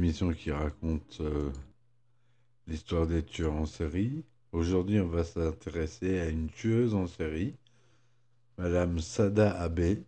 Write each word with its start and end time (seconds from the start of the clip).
l'émission 0.00 0.32
qui 0.32 0.50
raconte 0.50 1.18
euh, 1.20 1.50
l'histoire 2.66 3.06
des 3.06 3.22
tueurs 3.22 3.52
en 3.52 3.66
série. 3.66 4.24
Aujourd'hui, 4.50 4.98
on 4.98 5.08
va 5.08 5.24
s'intéresser 5.24 6.18
à 6.20 6.30
une 6.30 6.48
tueuse 6.48 6.94
en 6.94 7.06
série, 7.06 7.54
Madame 8.56 8.98
Sada 9.00 9.60
Abe, 9.60 9.98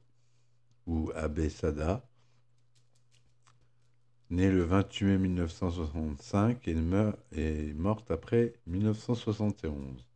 ou 0.87 1.13
Abe 1.15 1.47
Sada, 1.51 2.03
née 4.31 4.51
le 4.51 4.63
28 4.63 5.05
mai 5.05 5.19
1965 5.19 6.67
et, 6.69 6.75
meurt, 6.75 7.19
et 7.33 7.75
morte 7.75 8.11
après 8.11 8.55
1971. 8.67 10.07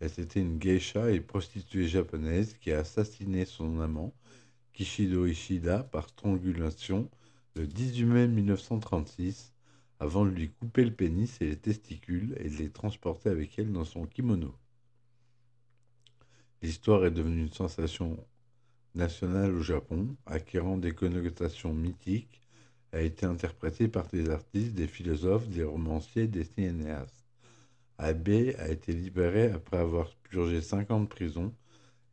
Elle 0.00 0.10
était 0.18 0.40
une 0.40 0.58
geisha 0.58 1.10
et 1.10 1.20
prostituée 1.20 1.88
japonaise 1.88 2.58
qui 2.60 2.72
a 2.72 2.80
assassiné 2.80 3.46
son 3.46 3.80
amant, 3.80 4.12
Kishido 4.74 5.24
Ishida, 5.24 5.82
par 5.82 6.10
strangulation 6.10 7.08
le 7.58 7.66
18 7.66 8.04
mai 8.04 8.28
1936 8.28 9.52
avant 9.98 10.24
de 10.24 10.30
lui 10.30 10.48
couper 10.48 10.84
le 10.84 10.94
pénis 10.94 11.40
et 11.40 11.46
les 11.46 11.56
testicules 11.56 12.36
et 12.38 12.48
de 12.48 12.56
les 12.56 12.70
transporter 12.70 13.30
avec 13.30 13.58
elle 13.58 13.72
dans 13.72 13.84
son 13.84 14.06
kimono. 14.06 14.54
L'histoire 16.62 17.04
est 17.04 17.10
devenue 17.10 17.42
une 17.42 17.52
sensation 17.52 18.16
nationale 18.94 19.52
au 19.56 19.60
Japon, 19.60 20.06
acquérant 20.26 20.78
des 20.78 20.92
connotations 20.92 21.74
mythiques, 21.74 22.40
a 22.92 23.00
été 23.00 23.26
interprétée 23.26 23.88
par 23.88 24.06
des 24.06 24.30
artistes, 24.30 24.74
des 24.74 24.86
philosophes, 24.86 25.48
des 25.48 25.64
romanciers, 25.64 26.28
des 26.28 26.44
cinéastes. 26.44 27.26
Abe 27.98 28.54
a 28.56 28.68
été 28.68 28.92
libéré 28.92 29.50
après 29.50 29.78
avoir 29.78 30.14
purgé 30.30 30.60
cinq 30.60 30.92
ans 30.92 31.00
de 31.00 31.08
prison 31.08 31.52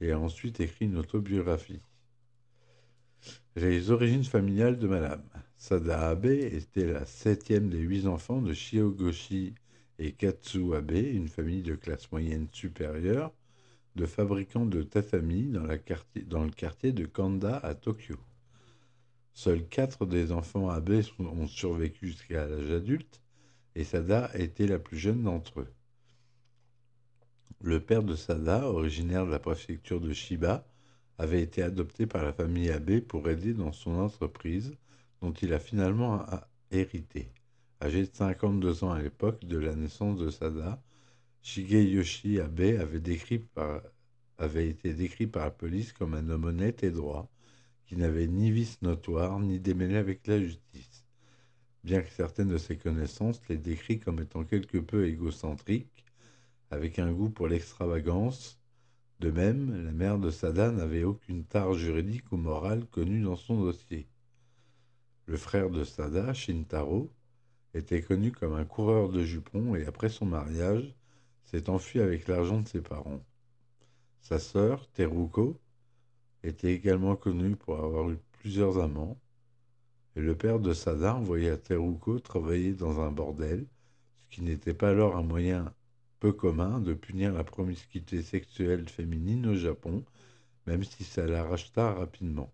et 0.01 0.11
a 0.11 0.19
ensuite 0.19 0.59
écrit 0.59 0.85
une 0.85 0.97
autobiographie. 0.97 1.81
Les 3.55 3.91
origines 3.91 4.23
familiales 4.23 4.77
de 4.77 4.87
Madame. 4.87 5.23
Sada 5.57 6.09
Abe 6.09 6.25
était 6.25 6.85
la 6.85 7.05
septième 7.05 7.69
des 7.69 7.79
huit 7.79 8.05
enfants 8.07 8.41
de 8.41 8.53
Shiogoshi 8.53 9.55
et 9.99 10.11
Katsu 10.11 10.75
Abe, 10.75 10.91
une 10.91 11.29
famille 11.29 11.63
de 11.63 11.75
classe 11.75 12.11
moyenne 12.11 12.47
supérieure 12.51 13.31
de 13.95 14.05
fabricants 14.05 14.65
de 14.65 14.83
tatami 14.83 15.43
dans, 15.43 15.67
dans 16.27 16.43
le 16.43 16.51
quartier 16.51 16.91
de 16.91 17.05
Kanda 17.05 17.57
à 17.57 17.75
Tokyo. 17.75 18.17
Seuls 19.33 19.65
quatre 19.67 20.05
des 20.05 20.31
enfants 20.31 20.69
Abe 20.69 21.01
ont 21.19 21.47
survécu 21.47 22.07
jusqu'à 22.07 22.45
l'âge 22.47 22.71
adulte 22.71 23.21
et 23.75 23.83
Sada 23.83 24.31
était 24.33 24.67
la 24.67 24.79
plus 24.79 24.97
jeune 24.97 25.23
d'entre 25.23 25.61
eux. 25.61 25.73
Le 27.61 27.79
père 27.79 28.03
de 28.03 28.15
Sada, 28.15 28.67
originaire 28.67 29.25
de 29.25 29.31
la 29.31 29.39
préfecture 29.39 30.01
de 30.01 30.13
Shiba, 30.13 30.67
avait 31.17 31.41
été 31.41 31.61
adopté 31.61 32.05
par 32.05 32.23
la 32.23 32.33
famille 32.33 32.69
Abe 32.69 32.99
pour 33.01 33.29
aider 33.29 33.53
dans 33.53 33.71
son 33.71 33.95
entreprise 33.99 34.75
dont 35.21 35.31
il 35.31 35.53
a 35.53 35.59
finalement 35.59 36.25
hérité. 36.71 37.29
Âgé 37.81 38.05
de 38.05 38.13
52 38.13 38.83
ans 38.83 38.91
à 38.91 39.01
l'époque 39.01 39.43
de 39.45 39.57
la 39.57 39.75
naissance 39.75 40.17
de 40.17 40.29
Sada, 40.29 40.81
Shigeyoshi 41.41 42.39
Abe 42.39 42.59
avait, 42.79 42.99
décrit 42.99 43.45
avait 44.37 44.67
été 44.67 44.93
décrit 44.93 45.27
par 45.27 45.45
la 45.45 45.51
police 45.51 45.93
comme 45.93 46.13
un 46.13 46.29
homme 46.29 46.45
honnête 46.45 46.83
et 46.83 46.91
droit, 46.91 47.29
qui 47.85 47.95
n'avait 47.95 48.27
ni 48.27 48.51
vice 48.51 48.81
notoire 48.81 49.39
ni 49.39 49.59
démêlé 49.59 49.95
avec 49.95 50.25
la 50.27 50.41
justice. 50.41 51.05
Bien 51.83 52.01
que 52.01 52.09
certaines 52.09 52.49
de 52.49 52.57
ses 52.57 52.77
connaissances 52.77 53.39
les 53.47 53.57
décrivent 53.57 54.03
comme 54.03 54.19
étant 54.19 54.43
quelque 54.43 54.79
peu 54.79 55.07
égocentriques, 55.07 56.03
avec 56.71 56.97
un 56.97 57.11
goût 57.11 57.29
pour 57.29 57.47
l'extravagance, 57.47 58.59
de 59.25 59.31
même, 59.31 59.83
la 59.83 59.91
mère 59.91 60.19
de 60.19 60.29
Sada 60.29 60.69
n'avait 60.69 61.03
aucune 61.03 61.45
tare 61.45 61.73
juridique 61.73 62.31
ou 62.31 62.37
morale 62.37 62.85
connue 62.85 63.23
dans 63.23 63.35
son 63.35 63.59
dossier. 63.59 64.05
Le 65.25 65.35
frère 65.35 65.71
de 65.71 65.83
Sada, 65.83 66.31
Shintaro, 66.35 67.09
était 67.73 68.03
connu 68.03 68.31
comme 68.31 68.53
un 68.53 68.65
coureur 68.65 69.09
de 69.09 69.23
jupons 69.23 69.73
et 69.73 69.87
après 69.87 70.09
son 70.09 70.27
mariage, 70.27 70.93
s'est 71.43 71.71
enfui 71.71 72.01
avec 72.01 72.27
l'argent 72.27 72.61
de 72.61 72.67
ses 72.67 72.81
parents. 72.81 73.23
Sa 74.21 74.37
sœur, 74.37 74.87
Teruko, 74.91 75.59
était 76.43 76.73
également 76.73 77.15
connue 77.15 77.55
pour 77.55 77.79
avoir 77.79 78.11
eu 78.11 78.19
plusieurs 78.33 78.77
amants, 78.77 79.17
et 80.15 80.21
le 80.21 80.35
père 80.35 80.59
de 80.59 80.71
Sada 80.71 81.15
envoya 81.15 81.57
Teruko 81.57 82.19
travailler 82.19 82.73
dans 82.73 82.99
un 83.01 83.11
bordel, 83.11 83.65
ce 84.29 84.35
qui 84.35 84.43
n'était 84.43 84.75
pas 84.75 84.89
alors 84.89 85.17
un 85.17 85.23
moyen 85.23 85.73
peu 86.25 86.31
commun 86.31 86.79
de 86.79 86.95
punir 86.95 87.31
la 87.31 87.43
promiscuité 87.43 88.23
sexuelle 88.23 88.89
féminine 88.89 89.45
au 89.45 89.53
Japon, 89.53 90.03
même 90.65 90.83
si 90.83 91.03
ça 91.03 91.27
la 91.27 91.43
racheta 91.43 91.93
rapidement. 91.93 92.51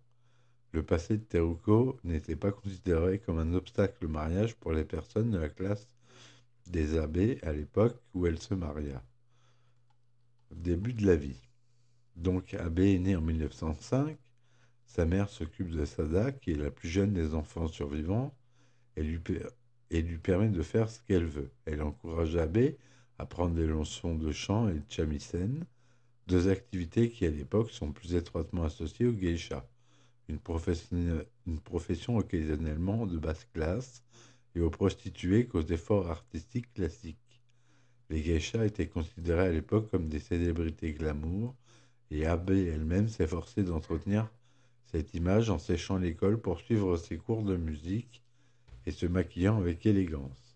Le 0.73 0.83
passé 0.83 1.15
de 1.15 1.23
Teruko 1.23 1.97
n'était 2.03 2.35
pas 2.35 2.51
considéré 2.51 3.19
comme 3.19 3.39
un 3.39 3.53
obstacle 3.53 4.03
au 4.03 4.09
mariage 4.09 4.57
pour 4.57 4.73
les 4.73 4.83
personnes 4.83 5.31
de 5.31 5.37
la 5.37 5.47
classe 5.47 5.87
des 6.67 6.97
abbés 6.97 7.39
à 7.43 7.53
l'époque 7.53 7.97
où 8.13 8.27
elle 8.27 8.39
se 8.39 8.53
maria. 8.53 9.01
Début 10.53 10.91
de 10.91 11.05
la 11.05 11.15
vie. 11.15 11.39
Donc 12.17 12.53
Abbé 12.55 12.95
est 12.95 12.99
né 12.99 13.15
en 13.15 13.21
1905. 13.21 14.17
Sa 14.85 15.05
mère 15.05 15.29
s'occupe 15.29 15.69
de 15.69 15.85
Sada, 15.85 16.33
qui 16.33 16.51
est 16.51 16.55
la 16.55 16.71
plus 16.71 16.89
jeune 16.89 17.13
des 17.13 17.33
enfants 17.35 17.69
survivants, 17.69 18.35
et 18.97 19.03
lui, 19.03 19.21
et 19.91 20.01
lui 20.01 20.17
permet 20.17 20.49
de 20.49 20.61
faire 20.61 20.89
ce 20.89 20.99
qu'elle 21.03 21.25
veut. 21.25 21.53
Elle 21.63 21.81
encourage 21.81 22.35
Abbé 22.35 22.77
à 23.21 23.25
prendre 23.27 23.53
des 23.53 23.67
leçons 23.67 24.15
de 24.15 24.31
chant 24.31 24.67
et 24.67 24.73
de 24.73 24.83
shamisen, 24.89 25.63
deux 26.25 26.47
activités 26.49 27.11
qui 27.11 27.27
à 27.27 27.29
l'époque 27.29 27.69
sont 27.69 27.91
plus 27.91 28.15
étroitement 28.15 28.63
associées 28.63 29.05
au 29.05 29.11
geisha, 29.11 29.63
une 30.27 30.39
profession, 30.39 31.23
une 31.45 31.59
profession 31.59 32.17
occasionnellement 32.17 33.05
de 33.05 33.19
basse 33.19 33.45
classe, 33.53 34.01
et 34.55 34.59
aux 34.59 34.71
prostituées 34.71 35.45
qu'aux 35.45 35.61
efforts 35.61 36.09
artistiques 36.09 36.73
classiques. 36.73 37.43
Les 38.09 38.23
geishas 38.23 38.65
étaient 38.65 38.87
considérées 38.87 39.45
à 39.45 39.51
l'époque 39.51 39.91
comme 39.91 40.09
des 40.09 40.19
célébrités 40.19 40.93
glamour, 40.93 41.53
et 42.09 42.25
Abe 42.25 42.49
elle-même 42.49 43.07
s'efforçait 43.07 43.63
d'entretenir 43.63 44.31
cette 44.85 45.13
image 45.13 45.51
en 45.51 45.59
séchant 45.59 45.99
l'école 45.99 46.41
pour 46.41 46.59
suivre 46.59 46.97
ses 46.97 47.17
cours 47.17 47.43
de 47.43 47.55
musique 47.55 48.23
et 48.88 48.91
se 48.91 49.05
maquillant 49.05 49.59
avec 49.59 49.85
élégance. 49.85 50.50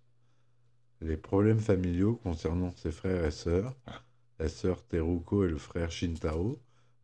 Les 1.01 1.17
problèmes 1.17 1.59
familiaux 1.59 2.16
concernant 2.16 2.72
ses 2.72 2.91
frères 2.91 3.25
et 3.25 3.31
sœurs, 3.31 3.75
la 4.39 4.47
sœur 4.47 4.85
Teruko 4.88 5.44
et 5.44 5.50
le 5.50 5.57
frère 5.57 5.91
Shintao, 5.91 6.57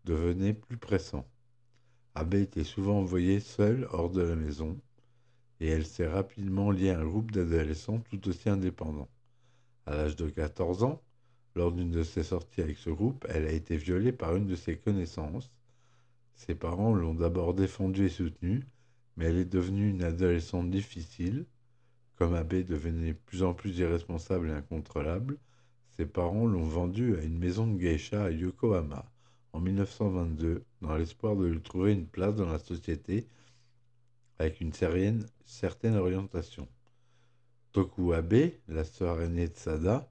devenaient 0.06 0.54
plus 0.54 0.78
pressants. 0.78 1.28
Abe 2.16 2.36
était 2.36 2.64
souvent 2.64 3.00
envoyée 3.00 3.40
seule 3.40 3.88
hors 3.92 4.10
de 4.10 4.22
la 4.22 4.36
maison, 4.36 4.80
et 5.60 5.68
elle 5.68 5.86
s'est 5.86 6.08
rapidement 6.08 6.72
liée 6.72 6.90
à 6.90 7.00
un 7.00 7.06
groupe 7.06 7.32
d'adolescents 7.32 8.00
tout 8.00 8.30
aussi 8.30 8.50
indépendants. 8.50 9.10
À 9.86 9.96
l'âge 9.96 10.16
de 10.16 10.30
14 10.30 10.84
ans, 10.84 11.02
lors 11.56 11.74
d'une 11.74 11.92
de 11.92 12.04
ses 12.04 12.24
sorties 12.24 12.62
avec 12.62 12.78
ce 12.78 12.90
groupe, 12.90 13.26
elle 13.30 13.46
a 13.46 13.52
été 13.52 13.76
violée 13.76 14.14
par 14.14 14.36
une 14.38 14.48
de 14.48 14.56
ses 14.56 14.78
connaissances. 14.78 15.52
Ses 16.36 16.56
parents 16.56 16.94
l'ont 16.94 17.14
d'abord 17.14 17.54
défendue 17.54 18.06
et 18.06 18.10
soutenue, 18.10 18.66
mais 19.18 19.26
elle 19.26 19.38
est 19.38 19.46
devenue 19.46 19.90
une 19.90 20.04
adolescente 20.04 20.72
difficile, 20.72 21.46
comme 22.22 22.36
Abbé 22.36 22.64
devenait 22.64 23.14
de 23.14 23.18
plus 23.18 23.42
en 23.42 23.56
plus 23.56 23.80
irresponsable 23.80 24.50
et 24.50 24.54
incontrôlable, 24.54 25.40
ses 25.98 26.06
parents 26.06 26.46
l'ont 26.46 26.62
vendu 26.62 27.18
à 27.18 27.24
une 27.24 27.40
maison 27.40 27.66
de 27.66 27.80
geisha 27.80 28.26
à 28.26 28.30
Yokohama 28.30 29.12
en 29.54 29.60
1922 29.60 30.64
dans 30.84 30.96
l'espoir 30.96 31.36
de 31.36 31.48
lui 31.48 31.60
trouver 31.62 31.94
une 31.94 32.06
place 32.06 32.36
dans 32.36 32.46
la 32.46 32.60
société 32.60 33.26
avec 34.38 34.62
une 34.62 34.72
certaine, 34.72 35.26
certaine 35.46 35.96
orientation. 35.96 36.68
Toku 37.72 38.14
Abe, 38.14 38.52
la 38.68 38.84
sœur 38.84 39.20
aînée 39.20 39.48
de 39.48 39.58
Sada, 39.58 40.08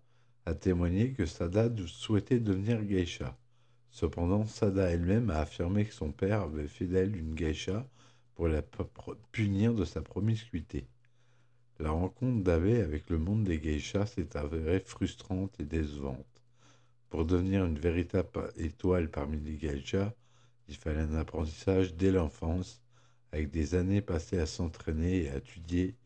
a 0.46 0.54
témoigné 0.54 1.12
que 1.12 1.26
Sada 1.26 1.70
souhaitait 1.86 2.40
devenir 2.40 2.82
geisha. 2.82 3.38
Cependant, 3.92 4.46
Sada 4.46 4.90
elle-même 4.90 5.30
a 5.30 5.42
affirmé 5.42 5.84
que 5.84 5.94
son 5.94 6.10
père 6.10 6.40
avait 6.40 6.66
fait 6.66 6.86
d'elle 6.86 7.14
une 7.14 7.36
geisha 7.36 7.88
pour 8.34 8.48
la 8.48 8.62
punir 9.30 9.74
de 9.74 9.84
sa 9.84 10.02
promiscuité. 10.02 10.88
La 11.80 11.92
rencontre 11.92 12.44
d'Abe 12.44 12.66
avec 12.66 13.08
le 13.08 13.16
monde 13.16 13.44
des 13.44 13.58
geishas 13.58 14.04
s'est 14.04 14.36
avérée 14.36 14.80
frustrante 14.80 15.58
et 15.60 15.64
décevante. 15.64 16.42
Pour 17.08 17.24
devenir 17.24 17.64
une 17.64 17.78
véritable 17.78 18.52
étoile 18.58 19.10
parmi 19.10 19.40
les 19.40 19.56
geishas, 19.58 20.12
il 20.68 20.76
fallait 20.76 21.00
un 21.00 21.14
apprentissage 21.14 21.94
dès 21.94 22.12
l'enfance, 22.12 22.82
avec 23.32 23.50
des 23.50 23.74
années 23.74 24.02
passées 24.02 24.38
à 24.38 24.44
s'entraîner 24.44 25.22
et 25.22 25.30
à 25.30 25.38
étudier 25.38 25.96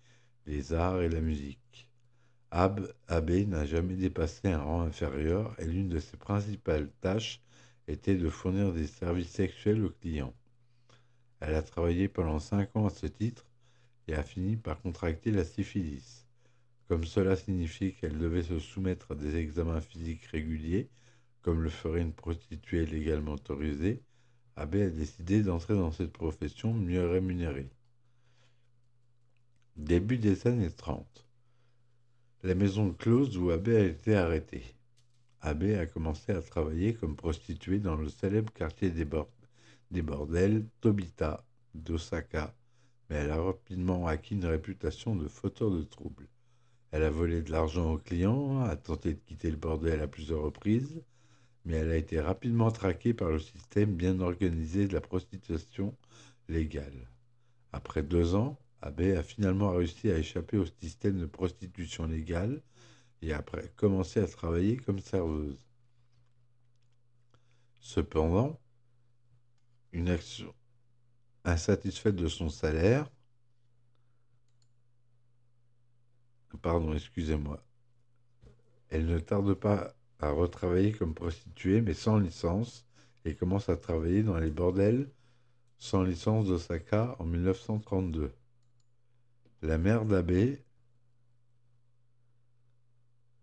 les 0.46 0.72
arts 0.72 1.02
et 1.02 1.08
la 1.08 1.20
musique. 1.20 1.88
Ab 2.52 2.86
Abe 3.08 3.48
n'a 3.48 3.66
jamais 3.66 3.96
dépassé 3.96 4.46
un 4.46 4.62
rang 4.62 4.82
inférieur 4.82 5.56
et 5.58 5.64
l'une 5.64 5.88
de 5.88 5.98
ses 5.98 6.16
principales 6.16 6.88
tâches 7.00 7.42
était 7.88 8.14
de 8.14 8.28
fournir 8.28 8.72
des 8.72 8.86
services 8.86 9.32
sexuels 9.32 9.84
aux 9.84 9.90
clients. 9.90 10.34
Elle 11.40 11.56
a 11.56 11.62
travaillé 11.62 12.06
pendant 12.06 12.38
cinq 12.38 12.76
ans 12.76 12.86
à 12.86 12.90
ce 12.90 13.08
titre 13.08 13.44
et 14.08 14.14
a 14.14 14.22
fini 14.22 14.56
par 14.56 14.80
contracter 14.80 15.30
la 15.30 15.44
syphilis. 15.44 16.26
Comme 16.88 17.04
cela 17.04 17.36
signifiait 17.36 17.92
qu'elle 17.92 18.18
devait 18.18 18.42
se 18.42 18.58
soumettre 18.58 19.12
à 19.12 19.14
des 19.14 19.36
examens 19.36 19.80
physiques 19.80 20.26
réguliers, 20.26 20.88
comme 21.42 21.62
le 21.62 21.70
ferait 21.70 22.02
une 22.02 22.12
prostituée 22.12 22.86
légalement 22.86 23.32
autorisée, 23.32 24.02
Abbé 24.56 24.82
a 24.82 24.90
décidé 24.90 25.42
d'entrer 25.42 25.74
dans 25.74 25.92
cette 25.92 26.12
profession 26.12 26.72
mieux 26.72 27.06
rémunérée. 27.08 27.68
Début 29.76 30.18
des 30.18 30.46
années 30.46 30.70
30. 30.70 31.26
La 32.44 32.54
maison 32.54 32.92
close 32.92 33.36
où 33.36 33.50
Abbé 33.50 33.76
a 33.76 33.84
été 33.84 34.14
arrêté. 34.14 34.62
Abbé 35.40 35.76
a 35.76 35.86
commencé 35.86 36.32
à 36.32 36.40
travailler 36.40 36.94
comme 36.94 37.16
prostituée 37.16 37.78
dans 37.78 37.96
le 37.96 38.08
célèbre 38.08 38.52
quartier 38.52 38.90
des, 38.90 39.06
des 39.90 40.02
bordels 40.02 40.64
Tobita 40.80 41.44
d'Osaka, 41.74 42.54
mais 43.08 43.16
elle 43.16 43.30
a 43.30 43.40
rapidement 43.40 44.06
acquis 44.06 44.34
une 44.34 44.46
réputation 44.46 45.16
de 45.16 45.28
fauteur 45.28 45.70
de 45.70 45.82
troubles. 45.82 46.28
Elle 46.90 47.02
a 47.02 47.10
volé 47.10 47.42
de 47.42 47.50
l'argent 47.50 47.92
aux 47.92 47.98
clients, 47.98 48.60
a 48.60 48.76
tenté 48.76 49.14
de 49.14 49.20
quitter 49.20 49.50
le 49.50 49.56
bordel 49.56 50.00
à 50.00 50.06
plusieurs 50.06 50.42
reprises, 50.42 51.02
mais 51.64 51.76
elle 51.76 51.90
a 51.90 51.96
été 51.96 52.20
rapidement 52.20 52.70
traquée 52.70 53.14
par 53.14 53.30
le 53.30 53.38
système 53.38 53.94
bien 53.94 54.20
organisé 54.20 54.86
de 54.86 54.94
la 54.94 55.00
prostitution 55.00 55.94
légale. 56.48 57.08
Après 57.72 58.02
deux 58.02 58.34
ans, 58.34 58.58
Abbé 58.80 59.16
a 59.16 59.22
finalement 59.22 59.70
réussi 59.72 60.10
à 60.10 60.18
échapper 60.18 60.58
au 60.58 60.66
système 60.66 61.18
de 61.18 61.26
prostitution 61.26 62.06
légale 62.06 62.62
et 63.22 63.32
a 63.32 63.42
commencé 63.76 64.20
à 64.20 64.26
travailler 64.26 64.76
comme 64.76 64.98
serveuse. 64.98 65.64
Cependant, 67.80 68.60
une 69.92 70.08
action 70.08 70.54
insatisfaite 71.44 72.16
de 72.16 72.28
son 72.28 72.48
salaire, 72.48 73.10
pardon, 76.62 76.94
excusez-moi, 76.94 77.62
elle 78.88 79.06
ne 79.06 79.18
tarde 79.18 79.54
pas 79.54 79.94
à 80.20 80.30
retravailler 80.30 80.92
comme 80.92 81.14
prostituée, 81.14 81.80
mais 81.80 81.94
sans 81.94 82.18
licence, 82.18 82.86
et 83.24 83.34
commence 83.34 83.68
à 83.68 83.76
travailler 83.76 84.22
dans 84.22 84.38
les 84.38 84.50
bordels 84.50 85.10
sans 85.78 86.02
licence 86.02 86.46
d'Osaka 86.46 87.16
en 87.18 87.24
1932. 87.24 88.32
La 89.62 89.78
mère 89.78 90.04
d'Abbé 90.04 90.62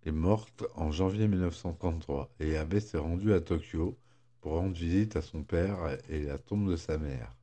est 0.05 0.11
morte 0.11 0.63
en 0.75 0.91
janvier 0.91 1.27
1933 1.27 2.31
et 2.39 2.57
Abbé 2.57 2.79
s'est 2.79 2.97
rendu 2.97 3.33
à 3.33 3.41
Tokyo 3.41 3.97
pour 4.39 4.53
rendre 4.53 4.75
visite 4.75 5.15
à 5.15 5.21
son 5.21 5.43
père 5.43 5.97
et 6.09 6.23
la 6.23 6.37
tombe 6.37 6.69
de 6.69 6.75
sa 6.75 6.97
mère. 6.97 7.35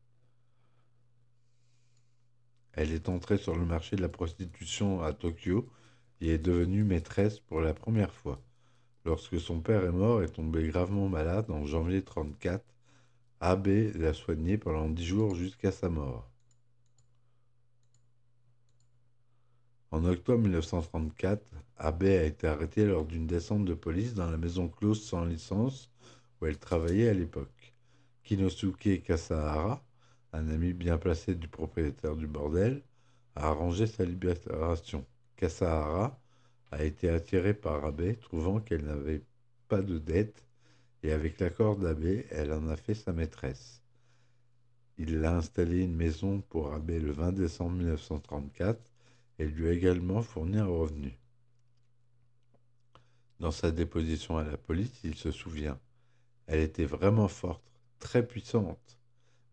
Elle 2.81 2.93
est 2.93 3.09
entrée 3.09 3.39
sur 3.39 3.57
le 3.57 3.65
marché 3.65 3.97
de 3.97 4.03
la 4.03 4.09
prostitution 4.09 5.03
à 5.03 5.13
Tokyo 5.13 5.69
et 6.21 6.35
est 6.35 6.39
devenue 6.39 6.85
maîtresse 6.85 7.41
pour 7.41 7.61
la 7.61 7.75
première 7.75 8.15
fois. 8.15 8.41
Lorsque 9.05 9.41
son 9.41 9.59
père 9.59 9.85
est 9.85 9.91
mort 9.91 10.23
et 10.23 10.29
tombé 10.29 10.65
gravement 10.69 11.09
malade 11.09 11.51
en 11.51 11.67
janvier 11.67 11.97
1934, 11.97 12.65
Abbé 13.41 13.93
l'a 13.95 14.15
soigné 14.15 14.59
pendant 14.59 14.89
dix 14.89 15.07
jours 15.07 15.35
jusqu'à 15.35 15.73
sa 15.73 15.89
mort. 15.89 16.31
En 19.91 20.05
octobre 20.05 20.45
1934, 20.45 21.43
Abbé 21.79 22.17
a 22.17 22.23
été 22.23 22.47
arrêtée 22.47 22.87
lors 22.87 23.07
d'une 23.07 23.27
descente 23.27 23.65
de 23.65 23.75
police 23.75 24.15
dans 24.15 24.31
la 24.31 24.37
maison 24.37 24.69
close 24.69 25.05
sans 25.05 25.25
licence 25.25 25.91
où 26.41 26.47
elle 26.47 26.59
travaillait 26.59 27.09
à 27.09 27.15
l'époque. 27.15 27.75
Kinosuke 28.23 29.03
Kasahara, 29.03 29.83
un 30.33 30.49
ami 30.49 30.73
bien 30.73 30.99
placé 30.99 31.35
du 31.35 31.49
propriétaire 31.49 32.17
du 32.17 32.27
bordel, 32.27 32.83
a 33.35 33.49
arrangé 33.49 33.87
sa 33.87 34.05
libération. 34.05 35.05
Kasahara 35.37 36.19
a 36.71 36.85
été 36.85 37.09
attirée 37.09 37.55
par 37.55 37.85
Abbé, 37.85 38.17
trouvant 38.17 38.61
qu'elle 38.61 38.85
n'avait 38.85 39.23
pas 39.69 39.83
de 39.83 39.99
dette, 39.99 40.45
et 41.03 41.13
avec 41.13 41.39
l'accord 41.41 41.77
d'Abbé, 41.77 42.27
elle 42.31 42.53
en 42.53 42.69
a 42.69 42.77
fait 42.77 42.95
sa 42.95 43.13
maîtresse. 43.13 43.83
Il 44.99 45.25
a 45.25 45.37
installé 45.37 45.83
une 45.83 45.95
maison 45.95 46.41
pour 46.41 46.73
Abbé 46.73 46.99
le 46.99 47.13
20 47.13 47.33
décembre 47.33 47.77
1934 47.77 48.81
et 49.39 49.47
lui 49.47 49.69
a 49.69 49.73
également 49.73 50.23
fourni 50.23 50.59
un 50.59 50.67
revenu. 50.67 51.17
Dans 53.39 53.53
sa 53.53 53.71
déposition 53.71 54.37
à 54.37 54.43
la 54.43 54.57
police, 54.57 55.01
il 55.05 55.15
se 55.15 55.31
souvient. 55.31 55.79
Elle 56.49 56.61
était 56.61 56.85
vraiment 56.85 57.29
forte, 57.29 57.63
très 58.01 58.27
puissante. 58.27 58.98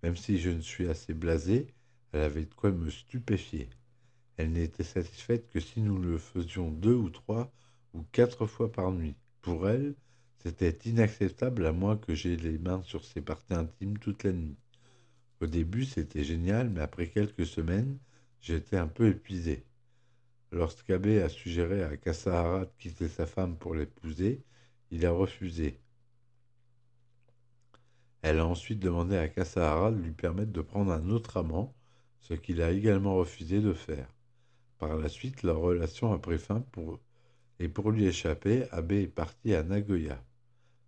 Même 0.06 0.16
si 0.16 0.38
je 0.38 0.52
ne 0.52 0.62
suis 0.62 0.88
assez 0.88 1.16
blasé, 1.16 1.66
elle 2.12 2.22
avait 2.22 2.46
de 2.46 2.54
quoi 2.54 2.70
me 2.70 2.92
stupéfier. 2.92 3.72
Elle 4.38 4.52
n'était 4.52 4.84
satisfaite 4.84 5.50
que 5.50 5.60
si 5.60 5.82
nous 5.82 5.98
le 5.98 6.20
faisions 6.20 6.70
deux 6.70 6.94
ou 6.94 7.10
trois 7.10 7.52
ou 7.96 8.04
quatre 8.12 8.46
fois 8.46 8.72
par 8.72 8.92
nuit. 8.92 9.16
Pour 9.42 9.68
elle, 9.68 9.96
c'était 10.38 10.78
inacceptable 10.88 11.66
à 11.66 11.72
moins 11.72 11.98
que 11.98 12.14
j'aie 12.14 12.36
les 12.36 12.60
mains 12.60 12.84
sur 12.84 13.04
ses 13.04 13.20
parties 13.20 13.56
intimes 13.56 13.98
toute 13.98 14.24
la 14.24 14.34
nuit. 14.34 14.60
Au 15.42 15.48
début, 15.48 15.86
c'était 15.86 16.24
génial, 16.24 16.70
mais 16.70 16.82
après 16.82 17.08
quelques 17.10 17.48
semaines, 17.48 17.98
j'étais 18.42 18.78
un 18.78 18.88
peu 18.88 19.08
épuisé. 19.08 19.66
Lorsqu'Abbé 20.52 21.24
a 21.24 21.30
suggéré 21.30 21.82
à 21.82 21.98
Kasahara 21.98 22.66
de 22.66 22.72
quitter 22.78 23.08
sa 23.08 23.26
femme 23.26 23.58
pour 23.58 23.74
l'épouser, 23.74 24.44
il 24.92 25.04
a 25.04 25.12
refusé. 25.12 25.80
Elle 28.28 28.40
a 28.40 28.48
ensuite 28.48 28.80
demandé 28.80 29.18
à 29.18 29.28
Kasahara 29.28 29.92
de 29.92 30.02
lui 30.02 30.12
permettre 30.12 30.52
de 30.52 30.62
prendre 30.62 30.92
un 30.92 31.12
autre 31.12 31.38
amant, 31.38 31.76
ce 32.22 32.34
qu'il 32.34 32.60
a 32.64 32.72
également 32.72 33.18
refusé 33.18 33.62
de 33.62 33.72
faire. 33.72 34.08
Par 34.80 34.98
la 34.98 35.10
suite, 35.10 35.44
leur 35.44 35.60
relation 35.60 36.12
a 36.12 36.18
pris 36.18 36.40
fin 36.40 36.62
pour... 36.72 37.00
et 37.60 37.70
pour 37.70 37.92
lui 37.92 38.08
échapper, 38.08 38.66
Abe 38.72 38.94
est 38.94 39.06
parti 39.06 39.54
à 39.54 39.62
Nagoya. 39.62 40.20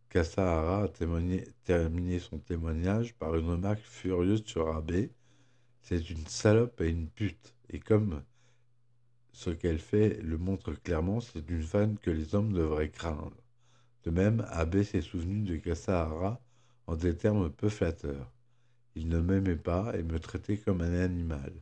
Kasahara 0.10 0.86
a 0.86 0.88
terminé 0.88 2.18
son 2.18 2.40
témoignage 2.40 3.14
par 3.14 3.36
une 3.36 3.52
remarque 3.52 3.84
furieuse 3.84 4.44
sur 4.44 4.76
Abe. 4.76 5.10
C'est 5.84 6.10
une 6.10 6.26
salope 6.26 6.82
et 6.82 6.90
une 6.90 7.08
pute. 7.08 7.54
Et 7.70 7.80
comme 7.80 8.24
ce 9.32 9.52
qu'elle 9.52 9.78
fait 9.78 10.20
le 10.24 10.40
montre 10.40 10.74
clairement, 10.74 11.20
c'est 11.20 11.48
une 11.52 11.62
femme 11.62 12.00
que 12.00 12.10
les 12.10 12.34
hommes 12.34 12.52
devraient 12.52 12.90
craindre. 12.90 13.38
De 14.06 14.10
même, 14.10 14.44
Abbé 14.50 14.84
s'est 14.84 15.02
souvenu 15.02 15.42
de 15.44 15.58
Kasahara 15.58 16.42
en 16.88 16.96
des 16.96 17.16
termes 17.16 17.50
peu 17.52 17.70
flatteurs. 17.70 18.32
Il 18.96 19.10
ne 19.10 19.20
m'aimait 19.20 19.56
pas 19.56 19.96
et 19.96 20.04
me 20.04 20.20
traitait 20.20 20.58
comme 20.58 20.82
un 20.82 20.94
animal. 20.94 21.54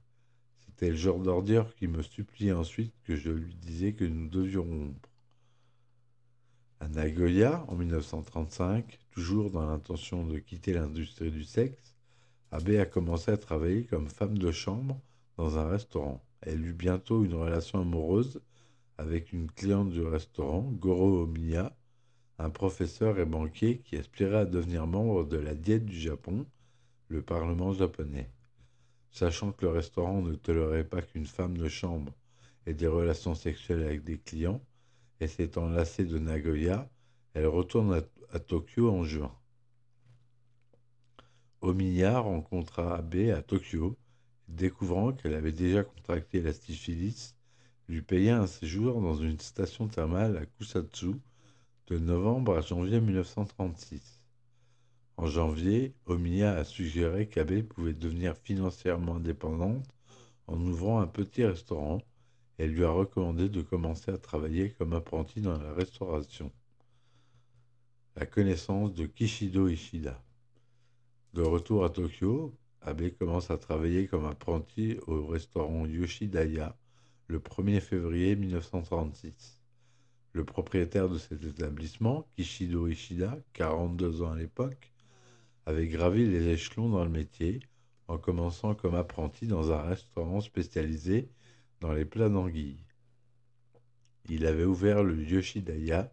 C'était 0.59 0.89
le 0.89 0.95
genre 0.95 1.19
d'ordure 1.19 1.73
qui 1.75 1.87
me 1.87 2.01
suppliait 2.01 2.53
ensuite 2.53 2.93
que 3.03 3.15
je 3.15 3.31
lui 3.31 3.55
disais 3.55 3.93
que 3.93 4.05
nous 4.05 4.29
devions 4.29 4.63
rompre. 4.63 5.09
À 6.79 6.87
Nagoya, 6.87 7.65
en 7.67 7.75
1935, 7.75 8.99
toujours 9.11 9.49
dans 9.49 9.65
l'intention 9.65 10.25
de 10.25 10.37
quitter 10.37 10.73
l'industrie 10.73 11.31
du 11.31 11.43
sexe, 11.43 11.95
Abbé 12.51 12.79
a 12.79 12.85
commencé 12.85 13.31
à 13.31 13.37
travailler 13.37 13.85
comme 13.85 14.07
femme 14.07 14.37
de 14.37 14.51
chambre 14.51 14.99
dans 15.37 15.57
un 15.57 15.67
restaurant. 15.67 16.23
Elle 16.41 16.65
eut 16.65 16.73
bientôt 16.73 17.23
une 17.25 17.33
relation 17.33 17.81
amoureuse 17.81 18.41
avec 18.97 19.33
une 19.33 19.51
cliente 19.51 19.89
du 19.89 20.03
restaurant, 20.03 20.61
Goro 20.61 21.23
Omiya, 21.23 21.75
un 22.37 22.49
professeur 22.49 23.19
et 23.19 23.25
banquier 23.25 23.79
qui 23.79 23.97
aspirait 23.97 24.37
à 24.37 24.45
devenir 24.45 24.87
membre 24.87 25.23
de 25.25 25.37
la 25.37 25.55
Diète 25.55 25.85
du 25.85 25.97
Japon, 25.97 26.45
le 27.07 27.21
Parlement 27.21 27.71
japonais. 27.71 28.29
Sachant 29.11 29.51
que 29.51 29.65
le 29.65 29.71
restaurant 29.71 30.21
ne 30.21 30.35
tolérait 30.35 30.83
pas 30.83 31.01
qu'une 31.01 31.25
femme 31.25 31.57
de 31.57 31.69
chambre 31.69 32.11
ait 32.65 32.73
des 32.73 32.87
relations 32.87 33.35
sexuelles 33.35 33.83
avec 33.83 34.03
des 34.03 34.17
clients, 34.17 34.61
et 35.21 35.27
s'étant 35.27 35.69
lassée 35.69 36.03
de 36.03 36.19
Nagoya, 36.19 36.89
elle 37.33 37.47
retourne 37.47 37.93
à, 38.33 38.39
Tokyo 38.39 38.89
en 38.89 39.05
juin. 39.05 39.33
Omiya 41.61 42.19
rencontra 42.19 42.97
Abe 42.97 43.31
à 43.33 43.41
Tokyo 43.41 43.97
découvrant 44.49 45.13
qu'elle 45.13 45.33
avait 45.33 45.53
déjà 45.53 45.83
contracté 45.83 46.41
la 46.41 46.51
syphilis, 46.51 47.35
lui 47.87 48.01
paya 48.01 48.41
un 48.41 48.47
séjour 48.47 49.01
dans 49.01 49.15
une 49.15 49.39
station 49.39 49.87
thermale 49.87 50.37
à 50.37 50.45
Kusatsu 50.45 51.15
de 51.87 51.99
novembre 51.99 52.57
à 52.57 52.61
janvier 52.61 52.99
1936. 52.99 54.21
En 55.17 55.27
janvier, 55.27 55.93
Omiya 56.07 56.55
a 56.55 56.63
suggéré 56.63 57.27
qu'Abe 57.27 57.61
pouvait 57.61 57.93
devenir 57.93 58.35
financièrement 58.35 59.17
indépendante 59.17 59.85
en 60.47 60.59
ouvrant 60.59 60.99
un 60.99 61.07
petit 61.07 61.45
restaurant 61.45 62.01
et 62.57 62.67
lui 62.67 62.83
a 62.83 62.89
recommandé 62.89 63.49
de 63.49 63.61
commencer 63.61 64.11
à 64.11 64.17
travailler 64.17 64.71
comme 64.71 64.93
apprenti 64.93 65.41
dans 65.41 65.57
la 65.57 65.73
restauration. 65.73 66.51
La 68.15 68.25
connaissance 68.25 68.93
de 68.93 69.05
Kishido 69.05 69.67
Ishida. 69.67 70.23
De 71.33 71.43
retour 71.43 71.85
à 71.85 71.89
Tokyo, 71.89 72.55
Abe 72.81 73.09
commence 73.11 73.51
à 73.51 73.57
travailler 73.57 74.07
comme 74.07 74.25
apprenti 74.25 74.97
au 75.05 75.27
restaurant 75.27 75.85
Yoshidaya 75.85 76.75
le 77.27 77.39
1er 77.39 77.79
février 77.79 78.35
1936. 78.35 79.64
Le 80.35 80.43
propriétaire 80.43 81.07
de 81.07 81.17
cet 81.17 81.45
établissement, 81.45 82.27
Kishido 82.35 82.89
Ishida, 82.89 83.37
42 83.53 84.21
ans 84.21 84.33
à 84.33 84.35
l'époque, 84.35 84.91
avait 85.65 85.87
gravi 85.87 86.25
les 86.25 86.49
échelons 86.49 86.89
dans 86.89 87.05
le 87.05 87.09
métier 87.09 87.61
en 88.09 88.17
commençant 88.17 88.75
comme 88.75 88.95
apprenti 88.95 89.47
dans 89.47 89.71
un 89.71 89.81
restaurant 89.81 90.41
spécialisé 90.41 91.29
dans 91.79 91.93
les 91.93 92.03
plats 92.03 92.27
d'anguilles. 92.27 92.83
Il 94.27 94.45
avait 94.45 94.65
ouvert 94.65 95.05
le 95.05 95.23
Yoshidaya 95.23 96.11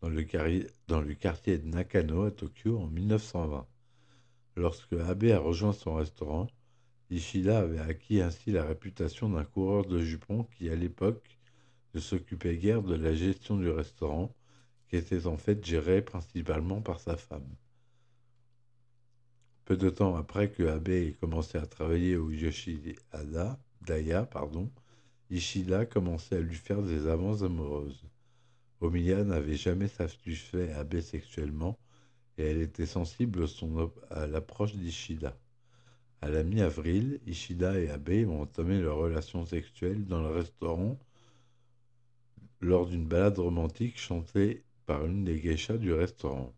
dans 0.00 0.08
dans 0.86 1.00
le 1.02 1.14
quartier 1.14 1.58
de 1.58 1.68
Nakano 1.68 2.22
à 2.22 2.30
Tokyo 2.30 2.78
en 2.78 2.86
1920. 2.86 3.66
Lorsque 4.56 4.94
Abe 4.94 5.24
a 5.24 5.38
rejoint 5.38 5.74
son 5.74 5.96
restaurant, 5.96 6.46
Ishida 7.10 7.58
avait 7.58 7.80
acquis 7.80 8.22
ainsi 8.22 8.50
la 8.50 8.64
réputation 8.64 9.28
d'un 9.28 9.44
coureur 9.44 9.84
de 9.84 9.98
jupons 9.98 10.44
qui, 10.56 10.70
à 10.70 10.74
l'époque, 10.74 11.37
s'occupait 12.00 12.56
guère 12.56 12.82
de 12.82 12.94
la 12.94 13.14
gestion 13.14 13.56
du 13.56 13.70
restaurant, 13.70 14.34
qui 14.88 14.96
était 14.96 15.26
en 15.26 15.36
fait 15.36 15.64
géré 15.64 16.02
principalement 16.02 16.80
par 16.80 17.00
sa 17.00 17.16
femme. 17.16 17.48
Peu 19.64 19.76
de 19.76 19.90
temps 19.90 20.16
après 20.16 20.50
que 20.50 20.62
Abe 20.62 20.88
ait 20.88 21.16
commencé 21.20 21.58
à 21.58 21.66
travailler 21.66 22.16
au 22.16 22.30
Yoshihada, 22.30 23.58
Daya, 23.82 24.24
pardon, 24.24 24.70
Ishida 25.30 25.84
commençait 25.84 26.36
à 26.36 26.40
lui 26.40 26.54
faire 26.54 26.82
des 26.82 27.06
avances 27.06 27.42
amoureuses. 27.42 28.02
Omiya 28.80 29.24
n'avait 29.24 29.56
jamais 29.56 29.88
satisfait 29.88 30.72
Abe 30.72 31.00
sexuellement 31.00 31.76
et 32.38 32.44
elle 32.44 32.62
était 32.62 32.86
sensible 32.86 33.44
à 34.10 34.26
l'approche 34.26 34.74
d'Ishida. 34.74 35.36
À 36.22 36.30
la 36.30 36.44
mi-avril, 36.44 37.20
Ishida 37.26 37.78
et 37.78 37.90
Abe 37.90 38.26
ont 38.26 38.42
entamé 38.42 38.80
leur 38.80 38.96
relation 38.96 39.44
sexuelle 39.44 40.06
dans 40.06 40.22
le 40.22 40.30
restaurant 40.30 40.98
lors 42.60 42.86
d'une 42.86 43.06
balade 43.06 43.38
romantique 43.38 43.98
chantée 43.98 44.64
par 44.86 45.04
une 45.06 45.24
des 45.24 45.40
geishas 45.40 45.78
du 45.78 45.92
restaurant. 45.92 46.54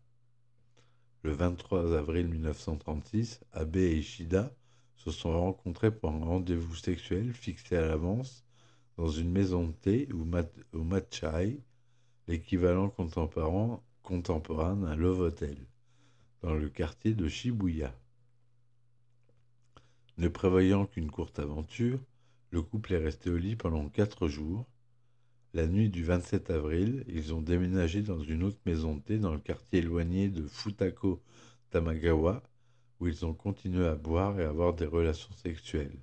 Le 1.23 1.31
23 1.31 1.95
avril 1.95 2.27
1936, 2.27 3.41
Abe 3.51 3.75
et 3.77 3.97
Ishida 3.97 4.51
se 4.95 5.11
sont 5.11 5.39
rencontrés 5.39 5.91
pour 5.91 6.11
un 6.11 6.25
rendez-vous 6.25 6.75
sexuel 6.75 7.33
fixé 7.33 7.75
à 7.77 7.85
l'avance 7.85 8.43
dans 8.97 9.09
une 9.09 9.31
maison 9.31 9.67
de 9.67 9.73
thé 9.73 10.09
ou, 10.13 10.25
au 10.73 10.83
Matchai, 10.83 11.59
l'équivalent 12.27 12.89
contemporain, 12.89 13.81
contemporain 14.03 14.75
d'un 14.75 14.95
love 14.95 15.21
hotel, 15.21 15.57
dans 16.41 16.53
le 16.53 16.69
quartier 16.69 17.13
de 17.13 17.27
Shibuya. 17.27 17.93
Ne 20.17 20.27
prévoyant 20.27 20.85
qu'une 20.85 21.09
courte 21.09 21.39
aventure, 21.39 21.99
le 22.51 22.61
couple 22.61 22.93
est 22.93 23.03
resté 23.03 23.29
au 23.29 23.37
lit 23.37 23.55
pendant 23.55 23.87
quatre 23.89 24.27
jours. 24.27 24.65
La 25.53 25.67
nuit 25.67 25.89
du 25.89 26.03
27 26.03 26.49
avril, 26.49 27.03
ils 27.07 27.33
ont 27.33 27.41
déménagé 27.41 28.01
dans 28.01 28.19
une 28.21 28.43
autre 28.43 28.59
maison 28.65 29.01
de 29.07 29.17
dans 29.17 29.33
le 29.33 29.39
quartier 29.39 29.79
éloigné 29.79 30.29
de 30.29 30.47
Futako 30.47 31.21
Tamagawa, 31.69 32.43
où 32.99 33.07
ils 33.07 33.25
ont 33.25 33.33
continué 33.33 33.85
à 33.87 33.95
boire 33.95 34.39
et 34.39 34.45
à 34.45 34.49
avoir 34.49 34.73
des 34.73 34.85
relations 34.85 35.33
sexuelles 35.33 35.97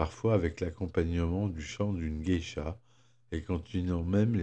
parfois 0.00 0.32
avec 0.32 0.60
l'accompagnement 0.60 1.46
du 1.46 1.60
chant 1.60 1.92
d'une 1.92 2.22
geisha, 2.22 2.78
et 3.32 3.42
continuant 3.42 4.02
même 4.02 4.42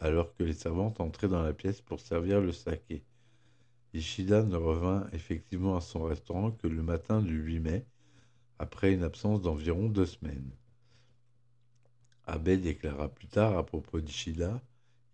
alors 0.00 0.34
que 0.34 0.42
les 0.44 0.52
servantes 0.52 1.00
entraient 1.00 1.28
dans 1.28 1.42
la 1.42 1.54
pièce 1.54 1.80
pour 1.80 1.98
servir 1.98 2.42
le 2.42 2.52
saké. 2.52 3.02
Ishida 3.94 4.42
ne 4.42 4.56
revint 4.56 5.06
effectivement 5.14 5.76
à 5.76 5.80
son 5.80 6.02
restaurant 6.02 6.50
que 6.50 6.66
le 6.66 6.82
matin 6.82 7.22
du 7.22 7.38
8 7.38 7.60
mai, 7.60 7.86
après 8.58 8.92
une 8.92 9.02
absence 9.02 9.40
d'environ 9.40 9.88
deux 9.88 10.04
semaines. 10.04 10.50
Abe 12.26 12.50
déclara 12.50 13.08
plus 13.08 13.28
tard 13.28 13.56
à 13.56 13.64
propos 13.64 14.00
d'Ishida 14.00 14.60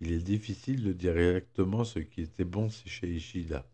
Il 0.00 0.12
est 0.12 0.18
difficile 0.18 0.84
de 0.84 0.92
dire 0.92 1.16
exactement 1.16 1.84
ce 1.84 1.98
qui 1.98 2.22
était 2.22 2.44
bon 2.44 2.68
chez 2.70 3.08
Ishida, 3.14 3.66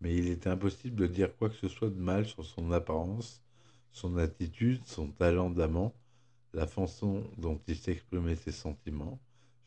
mais 0.00 0.14
il 0.16 0.28
est 0.28 0.46
impossible 0.46 0.96
de 0.96 1.06
dire 1.06 1.36
quoi 1.36 1.48
que 1.48 1.56
ce 1.56 1.68
soit 1.68 1.90
de 1.90 2.00
mal 2.00 2.26
sur 2.26 2.44
son 2.44 2.72
apparence 2.72 3.42
son 3.96 4.18
attitude, 4.18 4.82
son 4.84 5.08
talent 5.08 5.48
d'amant, 5.48 5.94
la 6.52 6.66
façon 6.66 7.24
dont 7.38 7.58
il 7.66 7.76
s'exprimait 7.76 8.36
ses 8.36 8.52
sentiments. 8.52 9.18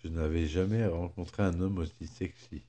Je 0.04 0.08
n'avais 0.08 0.46
jamais 0.46 0.86
rencontré 0.86 1.42
un 1.42 1.60
homme 1.60 1.80
aussi 1.80 2.06
sexy. 2.06 2.62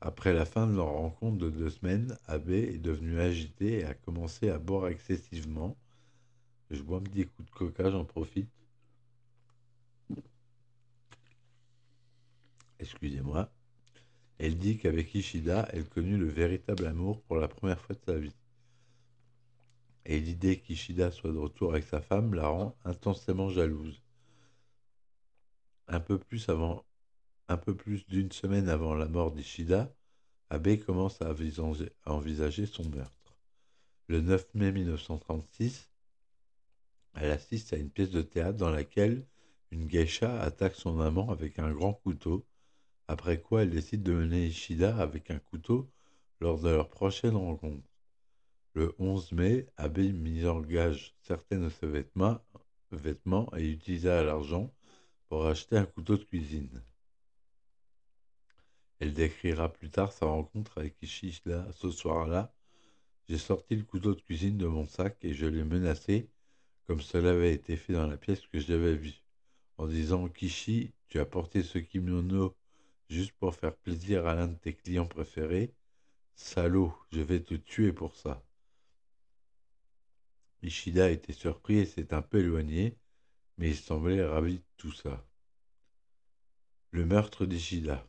Après 0.00 0.32
la 0.32 0.46
fin 0.46 0.66
de 0.66 0.74
leur 0.74 0.88
rencontre 0.88 1.36
de 1.36 1.50
deux 1.50 1.68
semaines, 1.68 2.16
Abbé 2.26 2.62
est 2.74 2.78
devenu 2.78 3.20
agité 3.20 3.80
et 3.80 3.84
a 3.84 3.92
commencé 3.92 4.48
à 4.48 4.58
boire 4.58 4.88
excessivement. 4.88 5.76
Je 6.70 6.80
bois 6.82 6.96
un 6.96 7.02
petit 7.02 7.26
coup 7.26 7.42
de 7.42 7.50
coca, 7.50 7.90
j'en 7.90 8.06
profite. 8.06 8.48
Excusez-moi. 12.80 13.52
Elle 14.38 14.58
dit 14.58 14.78
qu'avec 14.78 15.14
Ishida, 15.14 15.68
elle 15.72 15.88
connut 15.88 16.16
le 16.16 16.28
véritable 16.28 16.86
amour 16.86 17.22
pour 17.22 17.36
la 17.36 17.46
première 17.46 17.80
fois 17.80 17.94
de 17.94 18.00
sa 18.04 18.18
vie 18.18 18.34
et 20.04 20.18
l'idée 20.18 20.58
qu'Ishida 20.58 21.10
soit 21.10 21.32
de 21.32 21.38
retour 21.38 21.70
avec 21.72 21.84
sa 21.84 22.00
femme 22.00 22.34
la 22.34 22.48
rend 22.48 22.76
intensément 22.84 23.48
jalouse. 23.48 24.02
Un 25.88 26.00
peu 26.00 26.18
plus 26.18 26.46
d'une 28.08 28.32
semaine 28.32 28.68
avant 28.68 28.94
la 28.94 29.06
mort 29.06 29.32
d'Ishida, 29.32 29.92
Abe 30.50 30.78
commence 30.78 31.20
à 31.22 31.32
envisager 32.06 32.66
son 32.66 32.88
meurtre. 32.88 33.36
Le 34.08 34.20
9 34.20 34.54
mai 34.54 34.72
1936, 34.72 35.90
elle 37.14 37.30
assiste 37.30 37.72
à 37.72 37.76
une 37.76 37.90
pièce 37.90 38.10
de 38.10 38.22
théâtre 38.22 38.58
dans 38.58 38.70
laquelle 38.70 39.24
une 39.70 39.86
geisha 39.86 40.40
attaque 40.40 40.74
son 40.74 41.00
amant 41.00 41.30
avec 41.30 41.58
un 41.58 41.72
grand 41.72 41.92
couteau, 41.92 42.44
après 43.10 43.40
quoi 43.40 43.64
elle 43.64 43.70
décide 43.70 44.04
de 44.04 44.12
mener 44.12 44.46
Ishida 44.46 44.96
avec 44.96 45.32
un 45.32 45.40
couteau 45.40 45.90
lors 46.38 46.60
de 46.60 46.68
leur 46.68 46.88
prochaine 46.88 47.34
rencontre. 47.34 47.82
Le 48.74 48.94
11 49.00 49.32
mai, 49.32 49.66
Abbé 49.76 50.12
mit 50.12 50.46
en 50.46 50.60
gage 50.60 51.16
certains 51.22 51.58
de 51.58 51.70
ses 51.70 51.88
vêtements, 51.88 52.38
vêtements 52.92 53.50
et 53.56 53.68
utilisa 53.68 54.22
l'argent 54.22 54.72
pour 55.28 55.44
acheter 55.46 55.76
un 55.76 55.86
couteau 55.86 56.18
de 56.18 56.22
cuisine. 56.22 56.84
Elle 59.00 59.12
décrira 59.12 59.72
plus 59.72 59.90
tard 59.90 60.12
sa 60.12 60.26
rencontre 60.26 60.78
avec 60.78 60.94
Ishida 61.02 61.66
ce 61.72 61.90
soir-là. 61.90 62.54
J'ai 63.28 63.38
sorti 63.38 63.74
le 63.74 63.82
couteau 63.82 64.14
de 64.14 64.20
cuisine 64.20 64.56
de 64.56 64.68
mon 64.68 64.86
sac 64.86 65.16
et 65.22 65.34
je 65.34 65.46
l'ai 65.46 65.64
menacé, 65.64 66.30
comme 66.86 67.00
cela 67.00 67.30
avait 67.30 67.54
été 67.54 67.74
fait 67.74 67.94
dans 67.94 68.06
la 68.06 68.16
pièce 68.16 68.46
que 68.46 68.60
j'avais 68.60 68.94
vue, 68.94 69.20
en 69.78 69.88
disant 69.88 70.28
Kishi, 70.28 70.92
tu 71.08 71.18
as 71.18 71.26
porté 71.26 71.64
ce 71.64 71.78
kimono 71.78 72.54
juste 73.10 73.32
pour 73.32 73.54
faire 73.54 73.74
plaisir 73.74 74.26
à 74.26 74.34
l'un 74.34 74.46
de 74.46 74.54
tes 74.54 74.72
clients 74.72 75.06
préférés. 75.06 75.74
Salaud, 76.36 76.94
je 77.10 77.20
vais 77.20 77.40
te 77.40 77.54
tuer 77.54 77.92
pour 77.92 78.14
ça. 78.14 78.42
Ishida 80.62 81.10
était 81.10 81.32
surpris 81.32 81.78
et 81.78 81.86
s'est 81.86 82.14
un 82.14 82.22
peu 82.22 82.38
éloigné, 82.38 82.96
mais 83.58 83.70
il 83.70 83.76
semblait 83.76 84.24
ravi 84.24 84.58
de 84.58 84.64
tout 84.76 84.92
ça. 84.92 85.26
Le 86.92 87.04
meurtre 87.04 87.46
d'Ishida. 87.46 88.06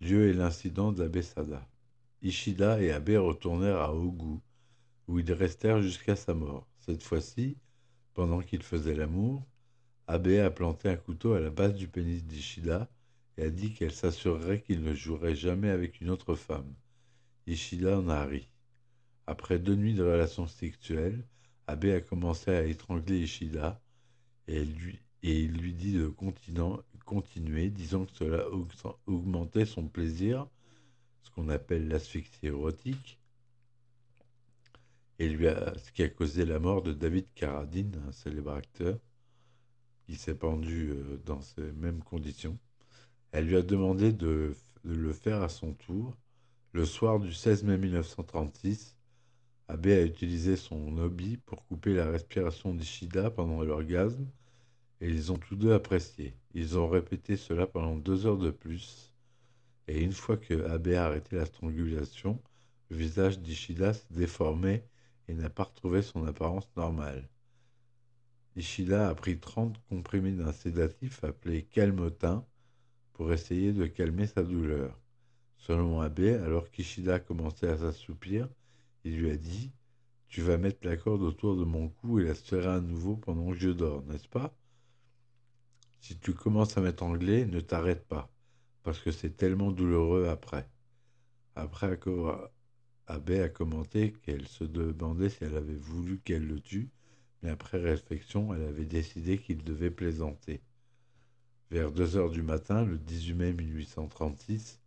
Dieu 0.00 0.28
et 0.28 0.32
l'incident 0.32 0.92
de 0.92 1.02
la 1.02 1.22
Sada. 1.22 1.68
Ishida 2.22 2.80
et 2.80 2.92
Abe 2.92 3.16
retournèrent 3.16 3.80
à 3.80 3.94
Ogu, 3.94 4.40
où 5.08 5.18
ils 5.18 5.32
restèrent 5.32 5.82
jusqu'à 5.82 6.14
sa 6.14 6.34
mort. 6.34 6.68
Cette 6.78 7.02
fois-ci, 7.02 7.56
pendant 8.14 8.40
qu'ils 8.40 8.62
faisaient 8.62 8.94
l'amour, 8.94 9.44
Abe 10.06 10.28
a 10.28 10.50
planté 10.50 10.88
un 10.88 10.96
couteau 10.96 11.32
à 11.34 11.40
la 11.40 11.50
base 11.50 11.74
du 11.74 11.88
pénis 11.88 12.24
d'Ishida 12.24 12.88
et 13.40 13.44
a 13.44 13.50
dit 13.50 13.72
qu'elle 13.72 13.92
s'assurerait 13.92 14.60
qu'il 14.60 14.82
ne 14.82 14.92
jouerait 14.92 15.34
jamais 15.34 15.70
avec 15.70 16.02
une 16.02 16.10
autre 16.10 16.34
femme. 16.34 16.74
Ishida 17.46 17.98
en 17.98 18.08
a 18.10 18.24
ri. 18.26 18.50
Après 19.26 19.58
deux 19.58 19.76
nuits 19.76 19.94
de 19.94 20.02
relations 20.02 20.46
sexuelles, 20.46 21.24
Abe 21.66 21.86
a 21.86 22.00
commencé 22.02 22.50
à 22.50 22.64
étrangler 22.64 23.20
Ishida 23.20 23.80
et, 24.46 24.62
il 25.22 25.52
lui 25.52 25.72
dit 25.72 25.94
de 25.94 26.08
continuer, 27.06 27.70
disant 27.70 28.04
que 28.04 28.12
cela 28.12 28.44
augmentait 29.06 29.64
son 29.64 29.88
plaisir, 29.88 30.46
ce 31.22 31.30
qu'on 31.30 31.48
appelle 31.48 31.88
l'asphyxie 31.88 32.46
érotique, 32.46 33.18
et 35.18 35.28
lui 35.28 35.48
a, 35.48 35.78
ce 35.78 35.92
qui 35.92 36.02
a 36.02 36.08
causé 36.10 36.44
la 36.44 36.58
mort 36.58 36.82
de 36.82 36.92
David 36.92 37.26
Carradine, 37.34 38.02
un 38.06 38.12
célèbre 38.12 38.52
acteur, 38.52 38.98
qui 40.04 40.16
s'est 40.16 40.34
pendu 40.34 40.90
euh, 40.90 41.16
dans 41.24 41.40
ces 41.40 41.72
mêmes 41.72 42.02
conditions. 42.02 42.58
Elle 43.32 43.46
lui 43.46 43.56
a 43.56 43.62
demandé 43.62 44.12
de 44.12 44.54
le 44.84 45.12
faire 45.12 45.42
à 45.42 45.48
son 45.48 45.72
tour 45.72 46.16
le 46.72 46.84
soir 46.84 47.18
du 47.18 47.32
16 47.32 47.64
mai 47.64 47.78
1936 47.78 48.96
Abe 49.70 49.86
a 49.86 50.02
utilisé 50.02 50.56
son 50.56 50.98
hobby 50.98 51.36
pour 51.36 51.64
couper 51.66 51.94
la 51.94 52.10
respiration 52.10 52.74
d'Ishida 52.74 53.30
pendant 53.30 53.62
l'orgasme 53.62 54.26
et 55.00 55.08
ils 55.08 55.30
ont 55.30 55.36
tous 55.36 55.54
deux 55.54 55.72
apprécié. 55.72 56.34
Ils 56.54 56.76
ont 56.76 56.88
répété 56.88 57.36
cela 57.36 57.68
pendant 57.68 57.94
deux 57.94 58.26
heures 58.26 58.36
de 58.36 58.50
plus 58.50 59.14
et 59.86 60.02
une 60.02 60.12
fois 60.12 60.36
que 60.36 60.66
Abe 60.68 60.88
a 60.88 61.04
arrêté 61.04 61.36
la 61.36 61.46
strangulation, 61.46 62.42
le 62.88 62.96
visage 62.96 63.38
d'Ishida 63.38 63.92
s'est 63.92 64.06
déformé 64.10 64.82
et 65.28 65.34
n'a 65.34 65.50
pas 65.50 65.64
retrouvé 65.64 66.02
son 66.02 66.26
apparence 66.26 66.68
normale. 66.76 67.28
Ishida 68.56 69.08
a 69.08 69.14
pris 69.14 69.38
30 69.38 69.80
comprimés 69.88 70.32
d'un 70.32 70.52
sédatif 70.52 71.22
appelé 71.22 71.62
calmotin 71.62 72.44
pour 73.20 73.34
essayer 73.34 73.74
de 73.74 73.84
calmer 73.84 74.26
sa 74.26 74.42
douleur. 74.42 74.98
Selon 75.58 76.00
Abe, 76.00 76.40
alors 76.42 76.70
qu'Ishida 76.70 77.20
commençait 77.20 77.68
à 77.68 77.76
s'assoupir, 77.76 78.48
il 79.04 79.18
lui 79.18 79.30
a 79.30 79.36
dit 79.36 79.72
Tu 80.28 80.40
vas 80.40 80.56
mettre 80.56 80.86
la 80.88 80.96
corde 80.96 81.20
autour 81.20 81.54
de 81.58 81.64
mon 81.64 81.90
cou 81.90 82.18
et 82.18 82.24
la 82.24 82.34
serrer 82.34 82.68
à 82.68 82.80
nouveau 82.80 83.16
pendant 83.16 83.50
que 83.50 83.58
je 83.58 83.68
dors, 83.68 84.02
n'est-ce 84.04 84.26
pas? 84.26 84.56
Si 86.00 86.18
tu 86.18 86.32
commences 86.32 86.78
à 86.78 86.80
m'étrangler, 86.80 87.44
ne 87.44 87.60
t'arrête 87.60 88.08
pas, 88.08 88.30
parce 88.84 89.00
que 89.00 89.10
c'est 89.10 89.36
tellement 89.36 89.70
douloureux 89.70 90.26
après. 90.28 90.66
Après 91.56 92.00
Abe 93.06 93.30
a 93.32 93.50
commenté 93.50 94.14
qu'elle 94.22 94.48
se 94.48 94.64
demandait 94.64 95.28
si 95.28 95.44
elle 95.44 95.56
avait 95.58 95.74
voulu 95.74 96.20
qu'elle 96.20 96.46
le 96.46 96.58
tue, 96.58 96.88
mais 97.42 97.50
après 97.50 97.76
réflexion, 97.76 98.54
elle 98.54 98.64
avait 98.64 98.86
décidé 98.86 99.36
qu'il 99.36 99.62
devait 99.62 99.90
plaisanter. 99.90 100.62
Vers 101.70 101.92
deux 101.92 102.16
heures 102.16 102.30
du 102.30 102.42
matin, 102.42 102.84
le 102.84 102.98
18 102.98 103.34
mai 103.34 103.52
1836, 103.52 104.80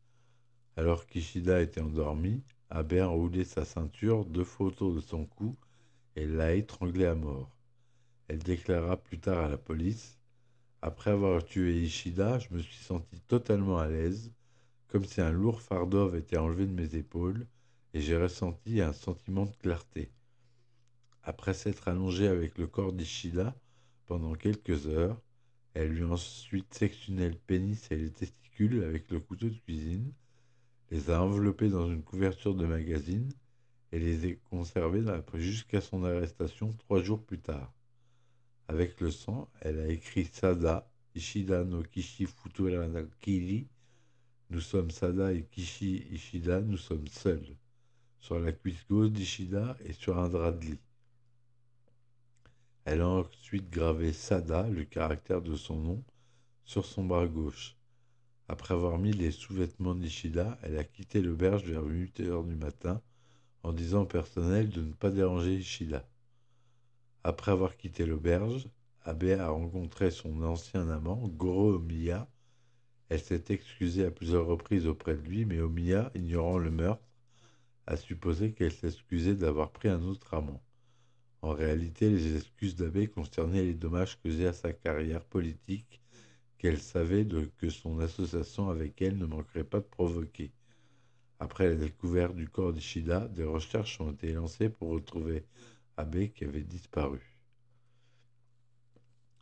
alors 0.76 1.06
qu'Ishida 1.06 1.62
était 1.62 1.80
endormi, 1.80 2.44
Abe 2.70 2.96
a 2.96 3.08
roulé 3.08 3.46
sa 3.46 3.64
ceinture, 3.64 4.26
deux 4.26 4.44
photos 4.44 4.94
de 4.94 5.00
son 5.00 5.26
cou, 5.26 5.56
et 6.18 6.26
l'a 6.26 6.56
étranglé 6.56 7.06
à 7.06 7.16
mort. 7.16 7.56
Elle 8.28 8.40
déclara 8.40 8.98
plus 8.98 9.18
tard 9.18 9.46
à 9.46 9.48
la 9.48 9.58
police 9.58 10.20
Après 10.82 11.12
avoir 11.12 11.46
tué 11.46 11.82
Ishida, 11.84 12.38
je 12.40 12.54
me 12.54 12.60
suis 12.60 12.84
senti 12.84 13.18
totalement 13.30 13.78
à 13.78 13.88
l'aise, 13.88 14.34
comme 14.90 15.06
si 15.06 15.22
un 15.22 15.32
lourd 15.32 15.62
fardeau 15.62 16.02
avait 16.02 16.20
été 16.20 16.36
enlevé 16.38 16.66
de 16.66 16.74
mes 16.74 16.96
épaules, 16.96 17.48
et 17.94 18.02
j'ai 18.02 18.18
ressenti 18.18 18.82
un 18.82 18.92
sentiment 18.92 19.46
de 19.46 19.56
clarté. 19.56 20.12
Après 21.24 21.54
s'être 21.54 21.88
allongée 21.88 22.28
avec 22.28 22.58
le 22.58 22.68
corps 22.68 22.92
d'Ishida 22.92 23.56
pendant 24.06 24.34
quelques 24.34 24.88
heures, 24.88 25.18
elle 25.74 25.90
lui 25.90 26.04
a 26.04 26.08
ensuite 26.08 26.74
sectionné 26.74 27.30
le 27.30 27.36
pénis 27.36 27.92
et 27.92 27.96
les 27.96 28.12
testicules 28.12 28.84
avec 28.84 29.10
le 29.10 29.20
couteau 29.20 29.50
de 29.50 29.58
cuisine, 29.58 30.12
les 30.92 31.10
a 31.10 31.22
enveloppés 31.22 31.70
dans 31.70 31.90
une 31.90 32.04
couverture 32.04 32.54
de 32.54 32.66
magazine 32.66 33.32
et 33.92 34.00
les 34.00 34.32
a 34.32 34.36
conservés 34.50 35.04
jusqu'à 35.36 35.82
son 35.82 36.04
arrestation 36.04 36.72
trois 36.74 37.02
jours 37.02 37.24
plus 37.24 37.40
tard. 37.40 37.74
Avec 38.68 39.02
le 39.02 39.12
sang, 39.12 39.50
elle 39.62 39.80
a 39.80 39.88
écrit 39.88 40.26
Sada, 40.26 40.90
Ishida 41.16 41.64
no 41.64 41.84
Kishi 41.84 42.26
Futura 42.26 42.88
Kiri. 43.22 43.68
Nous 44.50 44.62
sommes 44.62 44.92
Sada 44.92 45.34
et 45.34 45.44
Kishi 45.44 46.08
Ishida, 46.12 46.62
nous 46.62 46.78
sommes 46.78 47.08
seuls. 47.08 47.56
Sur 48.20 48.40
la 48.40 48.52
cuisse 48.52 48.86
gauche 48.90 49.12
d'Ishida 49.12 49.76
et 49.86 49.94
sur 49.94 50.18
un 50.18 50.30
drap 50.30 50.52
de 50.60 50.66
lit. 50.66 50.80
Elle 52.86 53.02
a 53.02 53.08
ensuite 53.08 53.70
gravé 53.70 54.12
Sada, 54.12 54.68
le 54.68 54.84
caractère 54.84 55.42
de 55.42 55.56
son 55.56 55.78
nom, 55.78 56.04
sur 56.66 56.86
son 56.86 57.06
bras 57.06 57.28
gauche. 57.28 57.78
Après 58.50 58.74
avoir 58.74 58.98
mis 58.98 59.14
les 59.14 59.32
sous-vêtements 59.32 59.96
d'Ishida, 59.96 60.58
elle 60.64 60.78
a 60.78 60.84
quitté 60.84 61.22
l'auberge 61.22 61.64
vers 61.64 61.86
8 61.86 62.20
heures 62.22 62.44
du 62.44 62.56
matin 62.56 63.02
en 63.64 63.72
disant 63.72 64.02
au 64.02 64.06
personnel 64.06 64.70
de 64.70 64.82
ne 64.82 64.92
pas 64.92 65.12
déranger 65.12 65.56
Ishida. 65.56 66.06
Après 67.24 67.54
avoir 67.54 67.78
quitté 67.78 68.06
l'auberge, 68.06 68.68
Abe 69.06 69.38
a 69.40 69.48
rencontré 69.48 70.12
son 70.12 70.44
ancien 70.44 70.90
amant, 70.90 71.26
Goro 71.30 71.76
Omiya. 71.76 72.28
Elle 73.08 73.22
s'est 73.22 73.46
excusée 73.48 74.06
à 74.06 74.12
plusieurs 74.12 74.46
reprises 74.46 74.88
auprès 74.88 75.16
de 75.16 75.22
lui, 75.22 75.46
mais 75.46 75.62
Omiya, 75.62 76.12
ignorant 76.16 76.58
le 76.58 76.72
meurtre, 76.72 77.08
a 77.88 77.96
supposé 77.96 78.52
qu'elle 78.52 78.74
s'excusait 78.74 79.36
d'avoir 79.36 79.72
pris 79.72 79.88
un 79.88 80.04
autre 80.04 80.34
amant. 80.34 80.62
En 81.44 81.52
réalité, 81.52 82.10
les 82.10 82.38
excuses 82.38 82.78
d'Abbé 82.78 83.08
concernaient 83.08 83.64
les 83.64 83.74
dommages 83.74 84.18
causés 84.24 84.48
à 84.48 84.54
sa 84.54 84.72
carrière 84.72 85.26
politique 85.26 86.00
qu'elle 86.58 86.80
savait 86.80 87.28
que 87.58 87.70
son 87.70 88.00
association 88.00 88.70
avec 88.70 89.02
elle 89.02 89.18
ne 89.18 89.26
manquerait 89.26 89.66
pas 89.66 89.82
de 89.82 89.86
provoquer. 89.86 90.54
Après 91.42 91.68
la 91.68 91.76
découverte 91.76 92.34
du 92.34 92.48
corps 92.48 92.72
d'Ishida, 92.72 93.28
des 93.28 93.44
recherches 93.44 94.00
ont 94.00 94.14
été 94.14 94.32
lancées 94.32 94.70
pour 94.70 94.92
retrouver 94.92 95.44
Abbé 95.98 96.30
qui 96.30 96.46
avait 96.46 96.64
disparu. 96.64 97.20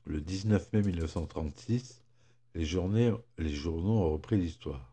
Le 0.08 0.22
19 0.22 0.74
mai 0.74 0.81
1936, 0.81 2.01
les, 2.55 2.65
les 3.38 3.54
journaux 3.54 3.99
ont 3.99 4.12
repris 4.12 4.38
l'histoire. 4.38 4.91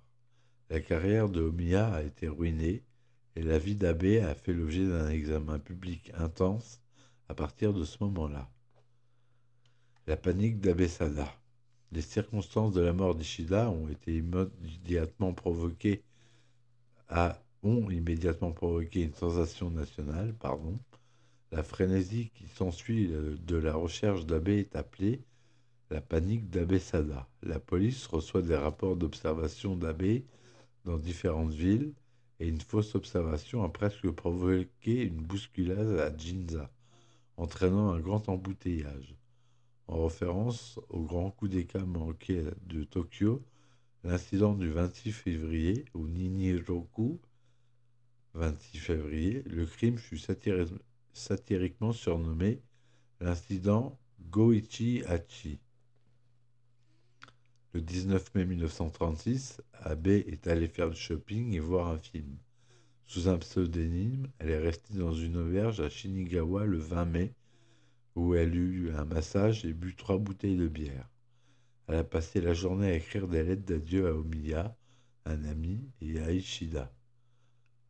La 0.68 0.80
carrière 0.80 1.30
de 1.30 1.40
Omiya 1.40 1.88
a 1.90 2.02
été 2.02 2.28
ruinée 2.28 2.82
et 3.35 3.42
la 3.42 3.59
vie 3.59 3.76
d'Abbé 3.76 4.20
a 4.20 4.35
fait 4.35 4.52
l'objet 4.52 4.87
d'un 4.87 5.09
examen 5.09 5.59
public 5.59 6.12
intense 6.18 6.82
à 7.28 7.34
partir 7.34 7.72
de 7.72 7.84
ce 7.84 8.02
moment-là. 8.04 8.48
La 10.06 10.16
panique 10.16 10.60
d'Abesada. 10.60 11.28
Les 11.92 12.02
circonstances 12.02 12.72
de 12.72 12.80
la 12.80 12.92
mort 12.92 13.14
d'Ishida 13.14 13.70
ont 13.70 13.88
été 13.88 14.16
immédiatement 14.16 15.32
provoquées 15.32 16.02
ont 17.62 17.90
immédiatement 17.90 18.52
provoqué 18.52 19.02
une 19.02 19.14
sensation 19.14 19.70
nationale, 19.70 20.34
pardon. 20.34 20.78
La 21.50 21.62
frénésie 21.62 22.30
qui 22.34 22.46
s'ensuit 22.46 23.12
euh, 23.12 23.36
de 23.46 23.56
la 23.56 23.74
recherche 23.74 24.26
d'Abbé 24.26 24.58
est 24.58 24.76
appelée 24.76 25.22
la 25.90 26.02
panique 26.02 26.50
d'Abesada. 26.50 27.26
La 27.42 27.58
police 27.58 28.06
reçoit 28.06 28.42
des 28.42 28.56
rapports 28.56 28.96
d'observation 28.96 29.74
d'Abbé 29.74 30.26
dans 30.84 30.98
différentes 30.98 31.52
villes 31.52 31.92
et 32.40 32.48
une 32.48 32.60
fausse 32.60 32.94
observation 32.94 33.64
a 33.64 33.70
presque 33.70 34.10
provoqué 34.10 35.02
une 35.02 35.22
bousculade 35.22 35.98
à 35.98 36.14
Ginza 36.16 36.70
entraînant 37.38 37.92
un 37.92 38.01
grand 38.01 38.29
embouteillage. 38.29 39.16
En 39.87 40.05
référence 40.05 40.79
au 40.90 41.03
grand 41.03 41.31
coup 41.31 41.48
d'éclat 41.48 41.87
manqué 41.87 42.44
de 42.66 42.85
Tokyo, 42.85 43.42
l'incident 44.05 44.55
du 44.55 44.68
26 44.68 45.12
février, 45.12 45.85
au 45.94 46.07
Niniroku, 46.07 47.20
26 48.35 48.79
février, 48.79 49.42
le 49.46 49.64
crime 49.64 49.98
fut 49.98 50.20
satiriquement 51.12 51.92
surnommé 51.92 52.61
l'incident 53.20 53.98
Goichi 54.31 55.03
Hachi. 55.07 55.59
Le 57.72 57.81
19 57.81 58.35
mai 58.35 58.44
1936, 58.44 59.62
Abe 59.74 60.09
est 60.09 60.46
allée 60.48 60.68
faire 60.68 60.90
du 60.90 60.96
shopping 60.96 61.55
et 61.55 61.61
voir 61.61 61.88
un 61.88 61.98
film. 61.98 62.37
Sous 63.08 63.26
un 63.26 63.38
pseudonyme, 63.38 64.28
elle 64.38 64.50
est 64.50 64.58
restée 64.58 64.92
dans 64.92 65.14
une 65.14 65.38
auberge 65.38 65.80
à 65.80 65.88
Shinigawa 65.88 66.66
le 66.66 66.76
20 66.76 67.06
mai, 67.06 67.32
où 68.14 68.34
elle 68.34 68.54
eut 68.54 68.92
un 68.94 69.06
massage 69.06 69.64
et 69.64 69.72
bu 69.72 69.96
trois 69.96 70.18
bouteilles 70.18 70.58
de 70.58 70.68
bière. 70.68 71.08
Elle 71.86 71.94
a 71.94 72.04
passé 72.04 72.42
la 72.42 72.52
journée 72.52 72.90
à 72.90 72.94
écrire 72.94 73.26
des 73.26 73.42
lettres 73.42 73.64
d'adieu 73.64 74.08
à 74.08 74.12
Omiya, 74.12 74.76
un 75.24 75.42
ami, 75.44 75.80
et 76.02 76.20
à 76.20 76.32
Ishida. 76.32 76.92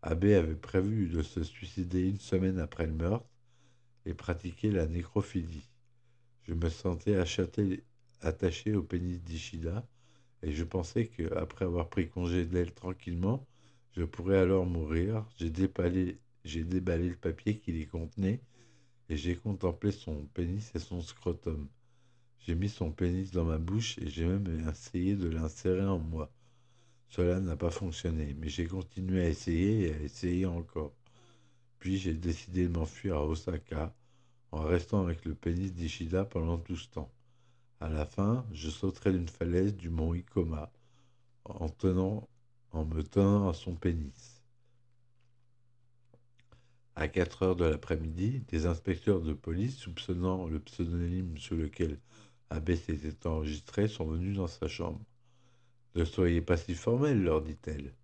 Abe 0.03 0.27
avait 0.27 0.55
prévu 0.55 1.09
de 1.09 1.23
se 1.23 1.43
suicider 1.43 2.09
une 2.09 2.21
semaine 2.21 2.61
après 2.61 2.87
le 2.87 2.95
meurtre 2.95 3.27
et 4.07 4.15
pratiquer 4.15 4.71
la 4.71 4.87
nécrophilie. 4.87 5.69
Je 6.45 6.55
me 6.55 6.69
sentais 6.69 7.17
attaché 8.21 8.73
au 8.73 8.85
pénis 8.85 9.21
d'Ishida 9.21 9.85
et 10.45 10.53
je 10.53 10.63
pensais 10.63 11.07
que, 11.07 11.35
après 11.35 11.65
avoir 11.65 11.89
pris 11.89 12.09
congé 12.09 12.47
d'elle 12.47 12.73
tranquillement, 12.73 13.45
je 13.93 14.05
pourrais 14.05 14.39
alors 14.39 14.67
mourir. 14.67 15.25
J'ai 15.39 15.51
déballé, 15.51 16.19
le 16.45 17.17
papier 17.17 17.59
qui 17.59 17.73
les 17.73 17.87
contenait 17.87 18.41
et 19.09 19.17
j'ai 19.17 19.37
contemplé 19.37 19.93
son 19.93 20.27
pénis 20.35 20.71
et 20.75 20.79
son 20.79 21.01
scrotum. 21.01 21.69
J'ai 22.41 22.55
mis 22.55 22.69
son 22.69 22.91
pénis 22.93 23.31
dans 23.31 23.45
ma 23.45 23.59
bouche 23.59 23.99
et 23.99 24.09
j'ai 24.09 24.27
même 24.27 24.69
essayé 24.69 25.17
de 25.17 25.29
l'insérer 25.29 25.87
en 25.87 25.99
moi. 25.99 26.31
Cela 27.09 27.41
n'a 27.41 27.57
pas 27.57 27.71
fonctionné, 27.71 28.35
mais 28.39 28.49
j'ai 28.49 28.67
continué 28.67 29.23
à 29.23 29.29
essayer 29.29 29.89
et 29.89 29.95
à 29.95 29.99
essayer 30.01 30.47
encore. 30.47 30.95
Puis 31.79 31.99
j'ai 31.99 32.15
décidé 32.15 32.69
de 32.69 32.73
m'enfuir 32.73 33.17
à 33.17 33.27
Osaka 33.27 33.95
en 34.53 34.63
restant 34.63 35.03
avec 35.03 35.25
le 35.25 35.35
pénis 35.35 35.73
d'Ishida 35.73 36.25
pendant 36.25 36.59
tout 36.59 36.77
ce 36.77 36.89
temps. 36.89 37.11
À 37.81 37.89
la 37.89 38.05
fin, 38.05 38.45
je 38.53 38.71
sauterai 38.71 39.13
d'une 39.13 39.29
falaise 39.29 39.77
du 39.77 39.89
mont 39.89 40.15
Ikoma 40.15 40.71
en 41.45 41.69
tenant 41.69 42.29
en 42.73 42.85
me 42.85 43.03
tenant 43.03 43.49
à 43.49 43.55
son 43.55 43.75
pénis. 43.75 44.43
À 46.97 47.09
4 47.09 47.43
heures 47.43 47.57
de 47.57 47.65
l'après-midi, 47.65 48.41
des 48.49 48.67
inspecteurs 48.67 49.21
de 49.21 49.33
police, 49.33 49.77
soupçonnant 49.77 50.47
le 50.49 50.59
pseudonyme 50.59 51.39
sous 51.39 51.57
lequel 51.57 51.99
Abbé 52.51 52.77
s'était 52.77 53.27
enregistré, 53.27 53.89
sont 53.89 54.07
venus 54.07 54.37
dans 54.37 54.49
sa 54.49 54.69
chambre. 54.69 55.01
Ne 55.95 56.05
soyez 56.05 56.41
pas 56.41 56.57
si 56.57 56.75
formel, 56.75 57.23
leur 57.23 57.43
dit-elle. 57.43 57.95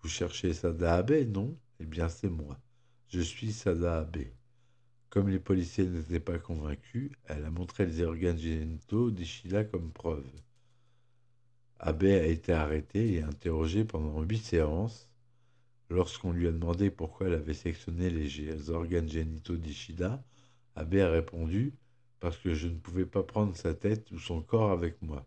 Vous 0.00 0.08
cherchez 0.08 0.54
Sada 0.54 0.96
Abbé, 0.96 1.26
non? 1.26 1.58
Eh 1.80 1.86
bien, 1.86 2.08
c'est 2.08 2.30
moi. 2.30 2.58
Je 3.08 3.20
suis 3.20 3.52
Sada 3.52 3.98
Abbé. 3.98 4.32
Comme 5.10 5.28
les 5.28 5.40
policiers 5.40 5.86
n'étaient 5.86 6.20
pas 6.20 6.38
convaincus, 6.38 7.10
elle 7.24 7.44
a 7.44 7.50
montré 7.50 7.86
les 7.86 8.02
organes 8.02 8.38
génitaux 8.38 9.10
d'Ishida 9.10 9.64
comme 9.64 9.92
preuve. 9.92 10.24
Abbé 11.78 12.14
a 12.14 12.26
été 12.26 12.52
arrêté 12.52 13.14
et 13.14 13.22
interrogé 13.22 13.84
pendant 13.84 14.22
huit 14.22 14.38
séances. 14.38 15.10
Lorsqu'on 15.90 16.32
lui 16.32 16.48
a 16.48 16.52
demandé 16.52 16.90
pourquoi 16.90 17.26
elle 17.26 17.34
avait 17.34 17.54
sectionné 17.54 18.08
les 18.10 18.70
organes 18.70 19.08
génitaux 19.08 19.56
d'Ishida, 19.56 20.24
Abbé 20.74 21.02
a 21.02 21.10
répondu 21.10 21.74
Parce 22.18 22.38
que 22.38 22.54
je 22.54 22.68
ne 22.68 22.78
pouvais 22.78 23.04
pas 23.04 23.22
prendre 23.22 23.54
sa 23.54 23.74
tête 23.74 24.10
ou 24.10 24.18
son 24.18 24.40
corps 24.40 24.70
avec 24.70 25.00
moi. 25.02 25.26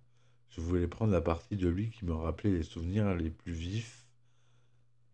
Je 0.49 0.61
voulais 0.61 0.87
prendre 0.87 1.13
la 1.13 1.21
partie 1.21 1.55
de 1.55 1.69
lui 1.69 1.91
qui 1.91 2.05
me 2.05 2.13
rappelait 2.13 2.51
les 2.51 2.63
souvenirs 2.63 3.15
les 3.15 3.29
plus 3.29 3.53
vifs 3.53 4.05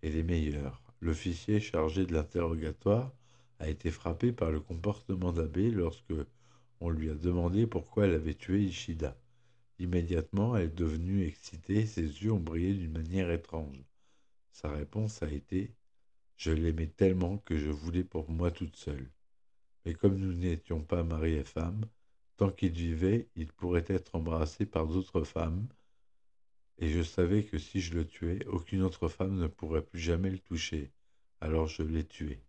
et 0.01 0.09
les 0.09 0.23
meilleurs. 0.23 0.81
L'officier 1.01 1.59
chargé 1.59 2.05
de 2.05 2.13
l'interrogatoire 2.13 3.11
a 3.59 3.69
été 3.69 3.91
frappé 3.91 4.31
par 4.31 4.51
le 4.51 4.61
comportement 4.61 5.33
d'Abbé 5.33 5.69
lorsque 5.69 6.13
on 6.79 6.89
lui 6.89 7.09
a 7.09 7.13
demandé 7.13 7.67
pourquoi 7.67 8.05
elle 8.05 8.13
avait 8.13 8.33
tué 8.33 8.61
Ishida. 8.63 9.17
Immédiatement, 9.79 10.55
elle 10.57 10.65
est 10.65 10.75
devenue 10.75 11.25
excitée, 11.25 11.85
ses 11.85 12.01
yeux 12.01 12.31
ont 12.31 12.39
brillé 12.39 12.73
d'une 12.73 12.91
manière 12.93 13.31
étrange. 13.31 13.83
Sa 14.51 14.69
réponse 14.71 15.21
a 15.23 15.29
été 15.29 15.75
Je 16.37 16.51
l'aimais 16.51 16.87
tellement 16.87 17.37
que 17.39 17.57
je 17.57 17.69
voulais 17.69 18.03
pour 18.03 18.29
moi 18.29 18.51
toute 18.51 18.75
seule. 18.77 19.09
Mais 19.85 19.93
comme 19.93 20.17
nous 20.17 20.33
n'étions 20.33 20.83
pas 20.83 21.03
mari 21.03 21.33
et 21.33 21.43
femme, 21.43 21.85
tant 22.37 22.51
qu'il 22.51 22.71
vivait, 22.71 23.29
il 23.35 23.51
pourrait 23.51 23.85
être 23.87 24.15
embrassé 24.15 24.65
par 24.65 24.87
d'autres 24.87 25.23
femmes, 25.23 25.67
et 26.77 26.89
je 26.89 27.01
savais 27.01 27.43
que 27.43 27.57
si 27.57 27.81
je 27.81 27.93
le 27.93 28.05
tuais, 28.05 28.45
aucune 28.47 28.81
autre 28.81 29.07
femme 29.07 29.37
ne 29.37 29.47
pourrait 29.47 29.85
plus 29.85 29.99
jamais 29.99 30.29
le 30.29 30.39
toucher. 30.39 30.91
Alors 31.41 31.67
je 31.67 31.83
l'ai 31.83 32.05
tué. 32.05 32.41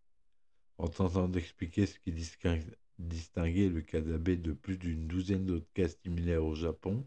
En 0.79 0.89
tentant 0.89 1.29
d'expliquer 1.29 1.87
ce 1.87 1.99
qui 1.99 2.13
distinguait 2.13 3.69
le 3.69 3.81
cas 3.83 4.01
d'abbé 4.01 4.37
de 4.37 4.53
plus 4.53 4.79
d'une 4.79 5.07
douzaine 5.07 5.47
d'autres 5.47 5.73
cas 5.75 5.89
similaires 5.89 6.45
au 6.45 6.55
Japon, 6.55 7.07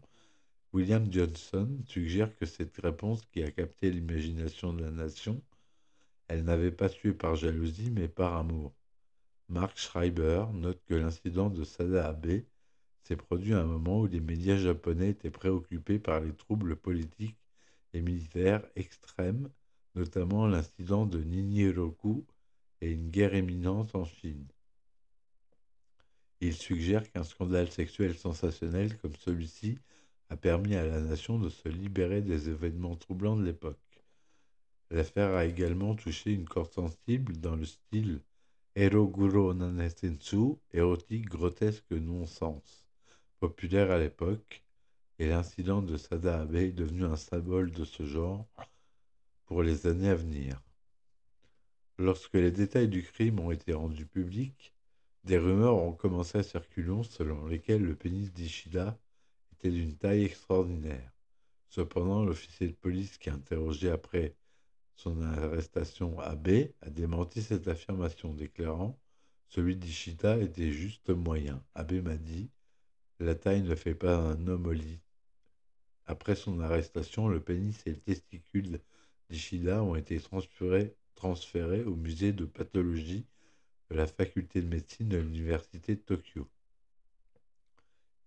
William 0.72 1.12
Johnson 1.12 1.68
suggère 1.86 2.34
que 2.36 2.46
cette 2.46 2.76
réponse 2.78 3.24
qui 3.32 3.42
a 3.42 3.50
capté 3.50 3.90
l'imagination 3.90 4.72
de 4.72 4.82
la 4.82 4.92
nation, 4.92 5.42
elle 6.28 6.44
n'avait 6.44 6.70
pas 6.70 6.88
tué 6.88 7.12
par 7.12 7.34
jalousie 7.34 7.90
mais 7.90 8.06
par 8.06 8.36
amour. 8.36 8.72
Mark 9.48 9.76
Schreiber 9.76 10.46
note 10.52 10.80
que 10.86 10.94
l'incident 10.94 11.50
de 11.50 11.64
Sada 11.64 12.06
Abe 12.06 12.42
s'est 13.02 13.16
produit 13.16 13.52
à 13.54 13.62
un 13.62 13.64
moment 13.64 14.02
où 14.02 14.06
les 14.06 14.20
médias 14.20 14.56
japonais 14.56 15.10
étaient 15.10 15.30
préoccupés 15.30 15.98
par 15.98 16.20
les 16.20 16.32
troubles 16.32 16.76
politiques 16.76 17.36
et 17.92 18.00
militaires 18.00 18.64
extrêmes, 18.76 19.50
notamment 19.96 20.46
l'incident 20.46 21.04
de 21.04 21.18
Ninjiroku 21.18 22.24
et 22.80 22.92
une 22.92 23.10
guerre 23.10 23.34
imminente 23.34 23.96
en 23.96 24.04
Chine. 24.04 24.46
Il 26.40 26.54
suggère 26.54 27.10
qu'un 27.10 27.24
scandale 27.24 27.70
sexuel 27.72 28.16
sensationnel 28.16 28.96
comme 28.98 29.16
celui-ci 29.16 29.78
a 30.30 30.36
permis 30.36 30.74
à 30.76 30.86
la 30.86 31.00
nation 31.00 31.38
de 31.38 31.48
se 31.48 31.68
libérer 31.68 32.22
des 32.22 32.48
événements 32.48 32.96
troublants 32.96 33.36
de 33.36 33.44
l'époque. 33.44 33.76
L'affaire 34.90 35.34
a 35.34 35.44
également 35.44 35.94
touché 35.94 36.32
une 36.32 36.48
corde 36.48 36.72
sensible 36.72 37.36
dans 37.36 37.56
le 37.56 37.64
style 37.64 38.20
Eroguro 38.76 39.52
Nanesensu, 39.52 40.56
érotique, 40.72 41.26
grotesque, 41.28 41.90
non-sens 41.90 42.86
populaire 43.40 43.90
à 43.90 43.98
l'époque, 43.98 44.62
et 45.18 45.26
l'incident 45.28 45.82
de 45.82 45.96
Sada 45.96 46.42
Abe 46.42 46.56
est 46.56 46.72
devenu 46.72 47.04
un 47.04 47.16
symbole 47.16 47.70
de 47.70 47.84
ce 47.84 48.04
genre 48.04 48.46
pour 49.46 49.62
les 49.62 49.86
années 49.86 50.10
à 50.10 50.14
venir. 50.14 50.62
Lorsque 51.98 52.34
les 52.34 52.50
détails 52.50 52.88
du 52.88 53.02
crime 53.02 53.40
ont 53.40 53.50
été 53.50 53.72
rendus 53.72 54.06
publics, 54.06 54.74
des 55.24 55.38
rumeurs 55.38 55.76
ont 55.76 55.92
commencé 55.92 56.38
à 56.38 56.42
circuler 56.42 57.02
selon 57.04 57.46
lesquelles 57.46 57.84
le 57.84 57.96
pénis 57.96 58.32
d'Ishida 58.32 58.98
d'une 59.68 59.96
taille 59.96 60.24
extraordinaire. 60.24 61.12
Cependant, 61.68 62.24
l'officier 62.24 62.68
de 62.68 62.72
police 62.72 63.18
qui 63.18 63.28
a 63.28 63.34
interrogé 63.34 63.90
après 63.90 64.34
son 64.96 65.20
arrestation 65.22 66.18
Abe 66.20 66.70
a 66.80 66.90
démenti 66.90 67.42
cette 67.42 67.68
affirmation, 67.68 68.32
déclarant 68.32 68.98
Celui 69.48 69.76
d'Ishida 69.76 70.38
était 70.38 70.72
juste 70.72 71.10
moyen. 71.10 71.62
Abe 71.74 72.02
m'a 72.02 72.16
dit 72.16 72.50
la 73.20 73.34
taille 73.34 73.62
ne 73.62 73.74
fait 73.74 73.94
pas 73.94 74.16
un 74.16 74.46
homme 74.46 74.66
au 74.66 74.72
lit. 74.72 74.98
Après 76.06 76.34
son 76.34 76.58
arrestation, 76.60 77.28
le 77.28 77.40
pénis 77.40 77.86
et 77.86 77.90
le 77.90 78.00
testicule 78.00 78.80
d'Ishida 79.28 79.82
ont 79.82 79.94
été 79.94 80.18
transférés, 81.14 81.84
au 81.84 81.96
musée 81.96 82.32
de 82.32 82.46
pathologie 82.46 83.26
de 83.90 83.96
la 83.96 84.06
faculté 84.06 84.62
de 84.62 84.68
médecine 84.68 85.10
de 85.10 85.18
l'université 85.18 85.96
de 85.96 86.00
Tokyo. 86.00 86.48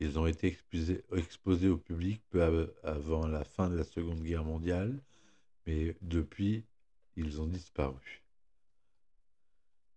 Ils 0.04 0.20
ont 0.20 0.28
été 0.28 0.48
exposés, 1.14 1.70
au 1.70 1.78
public 1.78 2.22
peu 2.30 2.74
avant 2.84 3.26
la 3.26 3.46
fin 3.46 3.70
de 3.70 3.78
la 3.78 3.86
Seconde 3.86 4.22
Guerre 4.22 4.44
mondiale, 4.44 5.02
mais 5.66 5.96
depuis, 6.02 6.66
ils 7.16 7.40
ont 7.40 7.48
disparu. 7.48 8.22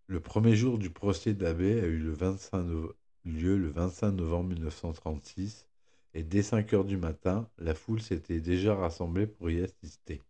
Le 0.06 0.20
premier 0.20 0.54
jour 0.54 0.78
du 0.78 0.90
procès 0.90 1.34
d'Abe 1.34 1.60
a 1.60 1.86
eu 1.86 1.98
le 1.98 2.12
25 2.12 2.62
novembre 2.62 2.94
lieu 3.24 3.56
le 3.58 3.68
25 3.68 4.12
novembre 4.12 4.50
1936, 4.50 5.66
et 6.14 6.22
dès 6.22 6.42
5 6.42 6.72
heures 6.72 6.84
du 6.84 6.96
matin, 6.96 7.50
la 7.58 7.74
foule 7.74 8.00
s'était 8.00 8.40
déjà 8.40 8.76
rassemblée 8.76 9.26
pour 9.26 9.50
y 9.50 9.60
assister. 9.60 10.22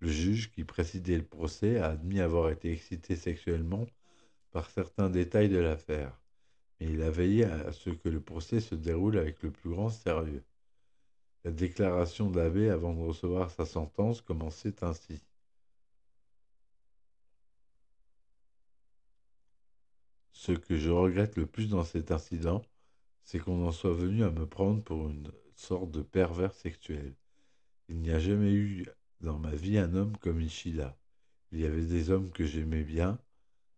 Le 0.00 0.08
juge 0.08 0.50
qui 0.50 0.64
présidait 0.64 1.16
le 1.16 1.24
procès 1.24 1.78
a 1.78 1.90
admis 1.90 2.20
avoir 2.20 2.50
été 2.50 2.72
excité 2.72 3.14
sexuellement 3.14 3.86
par 4.50 4.68
certains 4.68 5.10
détails 5.10 5.48
de 5.48 5.58
l'affaire, 5.58 6.19
mais 6.80 6.88
il 6.88 7.02
a 7.02 7.10
veillé 7.10 7.44
à 7.44 7.72
ce 7.72 7.90
que 7.90 8.08
le 8.08 8.20
procès 8.20 8.60
se 8.60 8.74
déroule 8.74 9.18
avec 9.18 9.42
le 9.42 9.50
plus 9.50 9.70
grand 9.70 9.90
sérieux. 9.90 10.42
La 11.44 11.50
déclaration 11.50 12.30
d'Abbé 12.30 12.70
avant 12.70 12.94
de 12.94 13.02
recevoir 13.02 13.50
sa 13.50 13.64
sentence 13.66 14.20
commençait 14.22 14.82
ainsi. 14.82 15.22
Ce 20.32 20.52
que 20.52 20.76
je 20.76 20.90
regrette 20.90 21.36
le 21.36 21.46
plus 21.46 21.68
dans 21.68 21.84
cet 21.84 22.10
incident, 22.10 22.62
c'est 23.22 23.38
qu'on 23.38 23.66
en 23.66 23.72
soit 23.72 23.92
venu 23.92 24.24
à 24.24 24.30
me 24.30 24.46
prendre 24.46 24.82
pour 24.82 25.08
une 25.08 25.30
sorte 25.54 25.90
de 25.90 26.02
pervers 26.02 26.54
sexuel. 26.54 27.14
Il 27.88 27.98
n'y 27.98 28.10
a 28.10 28.18
jamais 28.18 28.52
eu 28.52 28.86
dans 29.20 29.38
ma 29.38 29.54
vie 29.54 29.78
un 29.78 29.94
homme 29.94 30.16
comme 30.16 30.40
Ishida. 30.40 30.96
Il 31.52 31.60
y 31.60 31.66
avait 31.66 31.84
des 31.84 32.10
hommes 32.10 32.30
que 32.30 32.46
j'aimais 32.46 32.84
bien, 32.84 33.18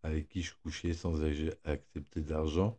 avec 0.02 0.28
qui 0.28 0.42
je 0.42 0.54
couchais 0.62 0.94
sans 0.94 1.22
accepter 1.64 2.20
d'argent, 2.20 2.78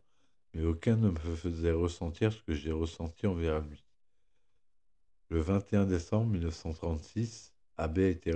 mais 0.53 0.63
aucun 0.63 0.95
ne 0.95 1.09
me 1.09 1.19
faisait 1.19 1.71
ressentir 1.71 2.31
ce 2.33 2.41
que 2.43 2.53
j'ai 2.53 2.71
ressenti 2.71 3.27
envers 3.27 3.61
lui. 3.61 3.83
Le 5.29 5.39
21 5.39 5.85
décembre 5.85 6.27
1936, 6.27 7.53
Abbé 7.77 8.05
a 8.05 8.09
été 8.09 8.31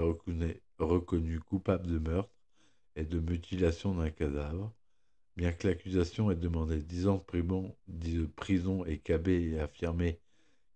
reconnu 0.80 1.40
coupable 1.40 1.88
de 1.88 2.00
meurtre 2.00 2.34
et 2.96 3.06
de 3.06 3.20
mutilation 3.20 3.94
d'un 3.94 4.10
cadavre, 4.10 4.74
Bien 5.38 5.52
que 5.52 5.68
l'accusation 5.68 6.32
ait 6.32 6.36
demandé 6.36 6.82
dix 6.82 7.08
ans 7.08 7.24
de 7.88 8.26
prison 8.26 8.86
et 8.86 8.98
qu'Abbé 8.98 9.52
ait 9.52 9.60
affirmé 9.60 10.20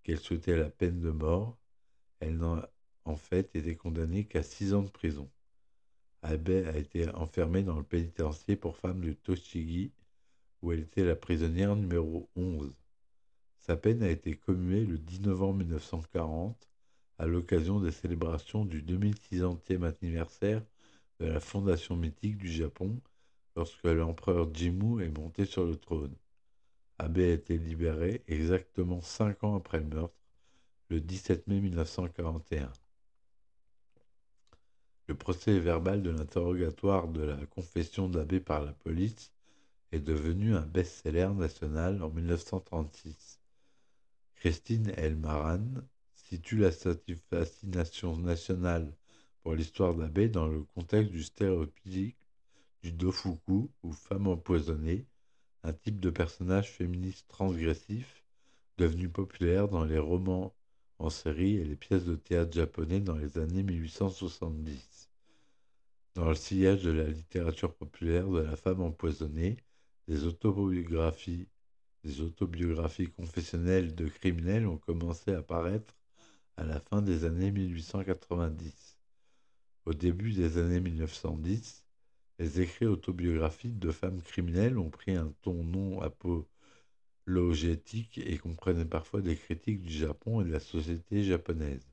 qu'elle 0.04 0.20
souhaitait 0.20 0.56
la 0.56 0.70
peine 0.70 1.00
de 1.00 1.10
mort, 1.10 1.58
elle 2.20 2.38
n'a 2.38 2.70
en 3.06 3.16
fait 3.16 3.56
été 3.56 3.76
condamnée 3.76 4.26
qu'à 4.26 4.44
six 4.44 4.76
ans 4.76 4.84
de 4.84 4.90
prison. 4.92 5.28
Abbé 6.22 6.68
a 6.68 6.78
été 6.78 7.10
enfermée 7.16 7.64
dans 7.64 7.76
le 7.76 7.84
pénitencier 7.84 8.56
pour 8.56 8.78
femmes 8.78 9.02
de 9.02 9.14
Toshigi, 9.14 9.94
où 10.62 10.72
elle 10.72 10.82
était 10.82 11.04
la 11.04 11.16
prisonnière 11.16 11.76
numéro 11.76 12.30
11. 12.36 12.76
Sa 13.60 13.76
peine 13.76 14.04
a 14.04 14.10
été 14.10 14.36
commuée 14.36 14.86
le 14.86 14.98
10 14.98 15.22
novembre 15.22 15.60
1940 15.60 16.68
à 17.18 17.28
l'occasion 17.28 17.80
des 17.80 17.92
célébrations 17.92 18.66
du 18.66 18.82
2600e 18.82 19.84
anniversaire 19.84 20.64
de 21.20 21.28
la 21.28 21.40
fondation 21.40 21.96
mythique 21.96 22.38
du 22.38 22.52
Japon 22.52 23.00
lorsque 23.56 23.84
l'empereur 23.84 24.54
Jimmu 24.54 25.04
est 25.04 25.16
monté 25.16 25.46
sur 25.46 25.66
le 25.66 25.76
trône. 25.76 26.16
Abe 26.98 27.20
a 27.20 27.28
été 27.28 27.58
libéré 27.58 28.24
exactement 28.28 29.02
cinq 29.02 29.44
ans 29.44 29.56
après 29.56 29.80
le 29.80 29.86
meurtre, 29.86 30.16
le 30.90 31.00
17 31.00 31.48
mai 31.48 31.60
1941. 31.60 32.72
Le 35.08 35.16
procès 35.16 35.60
verbal 35.60 36.04
de 36.04 36.10
l'interrogatoire 36.10 37.08
de 37.08 37.22
la 37.22 37.46
confession 37.48 38.08
d'Abbé 38.08 38.40
par 38.40 38.64
la 38.64 38.72
police 38.72 39.32
est 39.92 40.00
devenu 40.00 40.56
un 40.56 40.66
best-seller 40.66 41.30
national 41.36 42.02
en 42.02 42.10
1936. 42.10 43.40
Christine 44.36 44.92
Elmaran 44.98 45.66
situe 46.14 46.58
la 46.58 46.72
fascination 46.72 48.18
nationale 48.18 48.92
pour 49.44 49.54
l'histoire 49.56 49.96
d'Abbé 49.96 50.30
dans 50.30 50.48
le 50.48 50.64
contexte 50.64 51.12
du 51.12 51.24
stéréotype 51.24 52.16
du 52.82 52.92
dofuku 52.92 53.70
ou 53.84 53.92
femme 53.92 54.28
empoisonnée, 54.28 55.06
un 55.64 55.74
type 55.74 56.00
de 56.00 56.10
personnage 56.10 56.72
féministe 56.72 57.28
transgressif 57.28 58.24
devenu 58.78 59.10
populaire 59.10 59.68
dans 59.68 59.84
les 59.84 60.00
romans 60.00 60.56
en 60.98 61.10
série 61.10 61.58
et 61.58 61.64
les 61.64 61.76
pièces 61.76 62.06
de 62.06 62.16
théâtre 62.16 62.54
japonais 62.54 63.00
dans 63.00 63.16
les 63.16 63.38
années 63.38 63.64
1870. 63.64 65.10
Dans 66.16 66.30
le 66.30 66.36
sillage 66.36 66.84
de 66.84 66.92
la 66.92 67.08
littérature 67.08 67.74
populaire 67.74 68.28
de 68.28 68.40
la 68.40 68.56
femme 68.56 68.82
empoisonnée, 68.82 69.58
des 70.08 70.26
autobiographies, 70.26 71.48
confessionnelles 73.16 73.96
de 73.96 74.08
criminels 74.08 74.68
ont 74.68 74.78
commencé 74.78 75.32
à 75.32 75.40
apparaître 75.40 75.96
à 76.58 76.64
la 76.64 76.80
fin 76.80 77.02
des 77.02 77.26
années 77.26 77.52
1890. 77.52 78.98
Au 79.86 79.94
début 79.94 80.34
des 80.34 80.58
années 80.58 80.80
1910, 80.80 81.86
les 82.40 82.62
écrits 82.62 82.86
autobiographiques 82.86 83.80
de 83.80 83.92
femmes 83.92 84.22
criminelles 84.22 84.78
ont 84.78 84.90
pris 84.90 85.16
un 85.16 85.34
ton 85.42 85.64
non 85.64 86.02
apologétique 86.02 88.18
et 88.18 88.38
comprenaient 88.38 88.86
parfois 88.86 89.22
des 89.22 89.36
critiques 89.36 89.82
du 89.82 89.94
Japon 89.94 90.42
et 90.42 90.46
de 90.46 90.52
la 90.52 90.60
société 90.60 91.24
japonaise. 91.24 91.88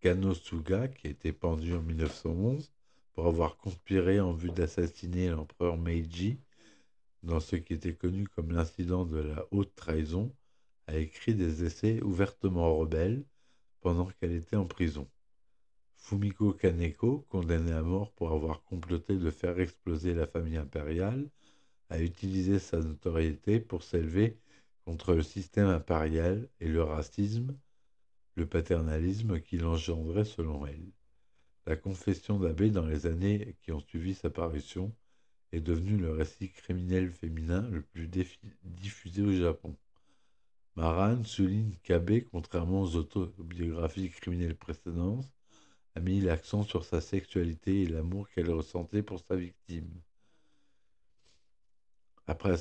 Kano 0.00 0.34
Suga, 0.34 0.88
qui 0.88 1.08
a 1.08 1.10
été 1.10 1.32
pendu 1.32 1.74
en 1.74 1.82
1911 1.82 2.72
pour 3.18 3.26
avoir 3.26 3.56
conspiré 3.56 4.20
en 4.20 4.32
vue 4.32 4.52
d'assassiner 4.52 5.30
l'empereur 5.30 5.76
Meiji, 5.76 6.38
dans 7.24 7.40
ce 7.40 7.56
qui 7.56 7.72
était 7.72 7.96
connu 7.96 8.28
comme 8.28 8.52
l'incident 8.52 9.04
de 9.04 9.18
la 9.18 9.44
haute 9.50 9.74
trahison, 9.74 10.32
a 10.86 10.96
écrit 10.98 11.34
des 11.34 11.64
essais 11.64 12.00
ouvertement 12.04 12.76
rebelles 12.76 13.24
pendant 13.80 14.06
qu'elle 14.06 14.34
était 14.34 14.54
en 14.54 14.66
prison. 14.66 15.08
Fumiko 15.96 16.52
Kaneko, 16.52 17.26
condamné 17.28 17.72
à 17.72 17.82
mort 17.82 18.12
pour 18.12 18.30
avoir 18.30 18.62
comploté 18.62 19.16
de 19.16 19.30
faire 19.32 19.58
exploser 19.58 20.14
la 20.14 20.28
famille 20.28 20.56
impériale, 20.56 21.28
a 21.90 22.00
utilisé 22.00 22.60
sa 22.60 22.78
notoriété 22.78 23.58
pour 23.58 23.82
s'élever 23.82 24.38
contre 24.84 25.14
le 25.14 25.24
système 25.24 25.66
impérial 25.66 26.48
et 26.60 26.68
le 26.68 26.84
racisme, 26.84 27.58
le 28.36 28.46
paternalisme 28.46 29.40
qu'il 29.40 29.64
engendrait 29.64 30.24
selon 30.24 30.64
elle. 30.66 30.92
La 31.68 31.76
confession 31.76 32.38
d'Abbé 32.38 32.70
dans 32.70 32.86
les 32.86 33.04
années 33.04 33.54
qui 33.60 33.72
ont 33.72 33.80
suivi 33.80 34.14
sa 34.14 34.30
parution 34.30 34.90
est 35.52 35.60
devenue 35.60 35.98
le 35.98 36.10
récit 36.10 36.50
criminel 36.50 37.10
féminin 37.10 37.60
le 37.68 37.82
plus 37.82 38.08
diffusé 38.64 39.20
au 39.20 39.32
Japon. 39.32 39.76
Maran 40.76 41.22
souligne 41.24 41.76
qu'Abbé, 41.82 42.24
contrairement 42.32 42.80
aux 42.80 42.96
autobiographies 42.96 44.08
criminelles 44.08 44.56
précédentes, 44.56 45.30
a 45.94 46.00
mis 46.00 46.22
l'accent 46.22 46.62
sur 46.62 46.86
sa 46.86 47.02
sexualité 47.02 47.82
et 47.82 47.86
l'amour 47.86 48.30
qu'elle 48.30 48.50
ressentait 48.50 49.02
pour 49.02 49.20
sa 49.20 49.36
victime. 49.36 49.90
Après 52.26 52.56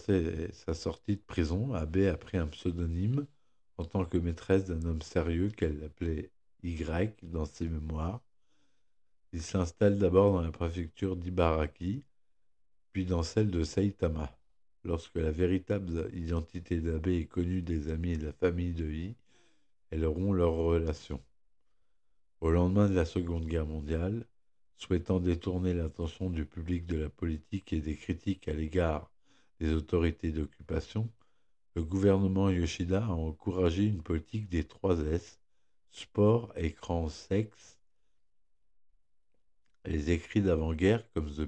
sa 0.51 0.73
sortie 0.73 1.15
de 1.15 1.21
prison, 1.21 1.73
Abbé 1.73 2.09
a 2.09 2.17
pris 2.17 2.35
un 2.35 2.47
pseudonyme 2.47 3.25
en 3.77 3.85
tant 3.85 4.03
que 4.03 4.17
maîtresse 4.17 4.65
d'un 4.65 4.83
homme 4.83 5.01
sérieux 5.01 5.49
qu'elle 5.49 5.81
appelait 5.85 6.29
Y 6.61 7.15
dans 7.23 7.45
ses 7.45 7.69
mémoires. 7.69 8.19
Il 9.33 9.41
s'installe 9.41 9.97
d'abord 9.97 10.33
dans 10.33 10.41
la 10.41 10.51
préfecture 10.51 11.15
d'Ibaraki, 11.15 12.03
puis 12.91 13.05
dans 13.05 13.23
celle 13.23 13.51
de 13.51 13.63
Saitama. 13.63 14.37
Lorsque 14.83 15.15
la 15.15 15.31
véritable 15.31 16.09
identité 16.13 16.79
d'Abbé 16.79 17.17
est 17.17 17.25
connue 17.25 17.61
des 17.61 17.89
amis 17.89 18.11
et 18.11 18.17
de 18.17 18.27
la 18.27 18.33
famille 18.33 18.73
de 18.73 18.89
I, 18.89 19.15
elles 19.91 20.05
rompt 20.05 20.35
leur 20.35 20.53
relation. 20.53 21.21
Au 22.39 22.51
lendemain 22.51 22.87
de 22.87 22.93
la 22.93 23.05
Seconde 23.05 23.45
Guerre 23.45 23.65
mondiale, 23.65 24.25
souhaitant 24.77 25.19
détourner 25.19 25.73
l'attention 25.73 26.29
du 26.29 26.45
public 26.45 26.85
de 26.85 26.97
la 26.97 27.09
politique 27.09 27.73
et 27.73 27.81
des 27.81 27.95
critiques 27.95 28.47
à 28.47 28.53
l'égard 28.53 29.11
des 29.59 29.73
autorités 29.73 30.31
d'occupation, 30.31 31.09
le 31.75 31.83
gouvernement 31.83 32.49
Yoshida 32.49 33.03
a 33.03 33.09
encouragé 33.09 33.83
une 33.85 34.01
politique 34.01 34.49
des 34.49 34.63
trois 34.63 34.99
S, 34.99 35.39
sport, 35.91 36.53
écran, 36.55 37.09
sexe. 37.09 37.76
Les 39.87 40.11
écrits 40.11 40.41
d'avant-guerre, 40.41 41.09
comme 41.13 41.31
The 41.31 41.45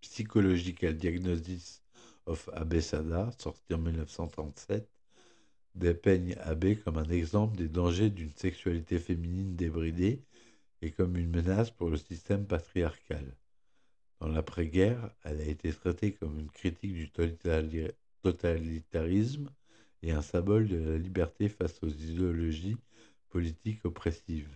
Psychological 0.00 0.96
Diagnosis 0.96 1.80
of 2.26 2.50
Abesada, 2.52 3.30
sorti 3.38 3.72
en 3.72 3.78
1937, 3.78 4.90
dépeignent 5.76 6.34
Abe 6.40 6.74
comme 6.82 6.98
un 6.98 7.08
exemple 7.08 7.56
des 7.56 7.68
dangers 7.68 8.10
d'une 8.10 8.32
sexualité 8.32 8.98
féminine 8.98 9.54
débridée 9.54 10.24
et 10.82 10.90
comme 10.90 11.16
une 11.16 11.30
menace 11.30 11.70
pour 11.70 11.88
le 11.88 11.98
système 11.98 12.44
patriarcal. 12.48 13.36
Dans 14.18 14.26
l'après-guerre, 14.26 15.14
elle 15.22 15.40
a 15.40 15.46
été 15.46 15.72
traitée 15.72 16.14
comme 16.14 16.40
une 16.40 16.50
critique 16.50 16.94
du 16.94 17.12
totalitarisme 18.22 19.50
et 20.02 20.10
un 20.10 20.22
symbole 20.22 20.66
de 20.66 20.78
la 20.78 20.98
liberté 20.98 21.48
face 21.48 21.80
aux 21.80 21.90
idéologies 21.90 22.76
politiques 23.28 23.84
oppressives. 23.84 24.50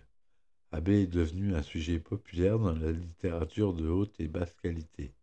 Abe 0.73 0.89
est 0.89 1.05
devenu 1.05 1.53
un 1.53 1.61
sujet 1.61 1.99
populaire 1.99 2.57
dans 2.57 2.73
la 2.73 2.91
littérature 2.91 3.75
de 3.75 3.87
haute 3.87 4.19
et 4.19 4.27
basse 4.27 4.55
qualité. 4.55 5.13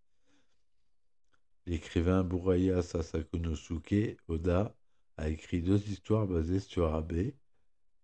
L'écrivain 1.67 2.23
Buraya 2.23 2.83
Sasakonosuke 2.83 4.17
Oda 4.29 4.73
a 5.17 5.29
écrit 5.29 5.61
deux 5.61 5.85
histoires 5.89 6.29
basées 6.29 6.61
sur 6.61 6.95
Abe 6.95 7.33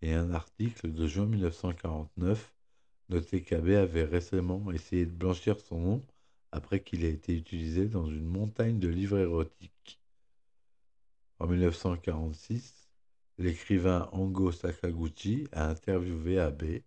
et 0.03 0.13
un 0.13 0.33
article 0.33 0.93
de 0.93 1.07
juin 1.07 1.27
1949 1.27 2.53
noté 3.11 3.43
qu'Abe 3.43 3.69
avait 3.69 4.03
récemment 4.03 4.73
essayé 4.73 5.07
de 5.07 5.13
blanchir 5.13 5.61
son 5.61 5.79
nom 5.79 6.07
après 6.51 6.81
qu'il 6.81 7.05
ait 7.05 7.13
été 7.13 7.33
utilisé 7.33 7.87
dans 7.87 8.07
une 8.07 8.27
montagne 8.27 8.81
de 8.81 8.89
livres 8.89 9.19
érotiques. 9.19 10.01
En 11.39 11.47
1946, 11.47 12.91
l'écrivain 13.39 14.09
Ango 14.11 14.51
Sakaguchi 14.51 15.47
a 15.53 15.69
interviewé 15.69 16.41
Abe, 16.41 16.81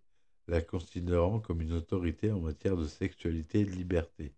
la 0.50 0.60
considérant 0.60 1.38
comme 1.38 1.60
une 1.60 1.74
autorité 1.74 2.32
en 2.32 2.40
matière 2.40 2.76
de 2.76 2.84
sexualité 2.84 3.60
et 3.60 3.64
de 3.64 3.70
liberté. 3.70 4.34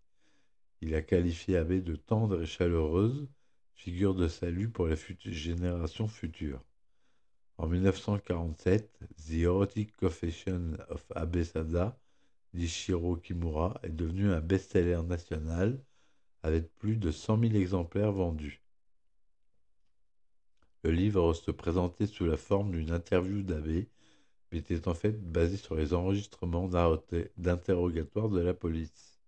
Il 0.81 0.93
a 0.93 1.01
qualifié 1.01 1.57
Abe 1.57 1.81
de 1.81 1.95
tendre 1.95 2.43
et 2.43 2.45
chaleureuse, 2.45 3.27
figure 3.73 4.13
de 4.13 4.27
salut 4.27 4.69
pour 4.69 4.85
les 4.85 4.95
générations 5.25 6.07
futures. 6.07 6.63
En 7.57 7.67
1947, 7.67 8.99
The 9.25 9.33
Erotic 9.39 9.95
Confession 9.97 10.77
of 10.89 11.03
Abe 11.15 11.41
Sada 11.41 11.97
d'Ishiro 12.53 13.15
Kimura 13.15 13.79
est 13.81 13.89
devenu 13.89 14.29
un 14.29 14.39
best-seller 14.39 15.01
national 15.01 15.83
avec 16.43 16.71
plus 16.75 16.97
de 16.97 17.09
100 17.09 17.39
000 17.39 17.55
exemplaires 17.55 18.11
vendus. 18.11 18.61
Le 20.83 20.91
livre 20.91 21.33
se 21.33 21.49
présentait 21.49 22.05
sous 22.05 22.25
la 22.25 22.37
forme 22.37 22.71
d'une 22.71 22.91
interview 22.91 23.43
mais 23.43 23.87
était 24.55 24.87
en 24.87 24.93
fait 24.93 25.19
basé 25.31 25.57
sur 25.57 25.75
les 25.75 25.93
enregistrements 25.93 26.69
d'interrogatoire 27.37 28.29
de 28.29 28.39
la 28.39 28.53
police. 28.53 29.19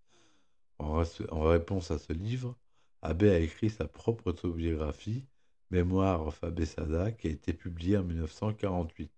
En, 0.77 1.03
réponse 1.41 1.91
à 1.91 1.97
ce 1.97 2.13
livre, 2.13 2.57
Abe 3.01 3.23
a 3.23 3.39
écrit 3.39 3.69
sa 3.69 3.87
propre 3.87 4.27
autobiographie, 4.27 5.25
Mémoire 5.71 6.27
of 6.27 6.43
Abe 6.43 6.65
Sada, 6.65 7.11
qui 7.11 7.27
a 7.27 7.31
été 7.31 7.53
publiée 7.53 7.97
en 7.97 8.03
1948. 8.03 9.11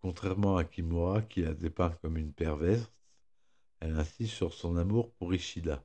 Contrairement 0.00 0.56
à 0.56 0.64
Kimura, 0.64 1.22
qui 1.22 1.42
la 1.42 1.54
dépeint 1.54 1.90
comme 2.02 2.16
une 2.16 2.32
perverse, 2.32 2.90
elle 3.80 3.96
insiste 3.96 4.34
sur 4.34 4.54
son 4.54 4.76
amour 4.76 5.12
pour 5.12 5.34
Ishida. 5.34 5.84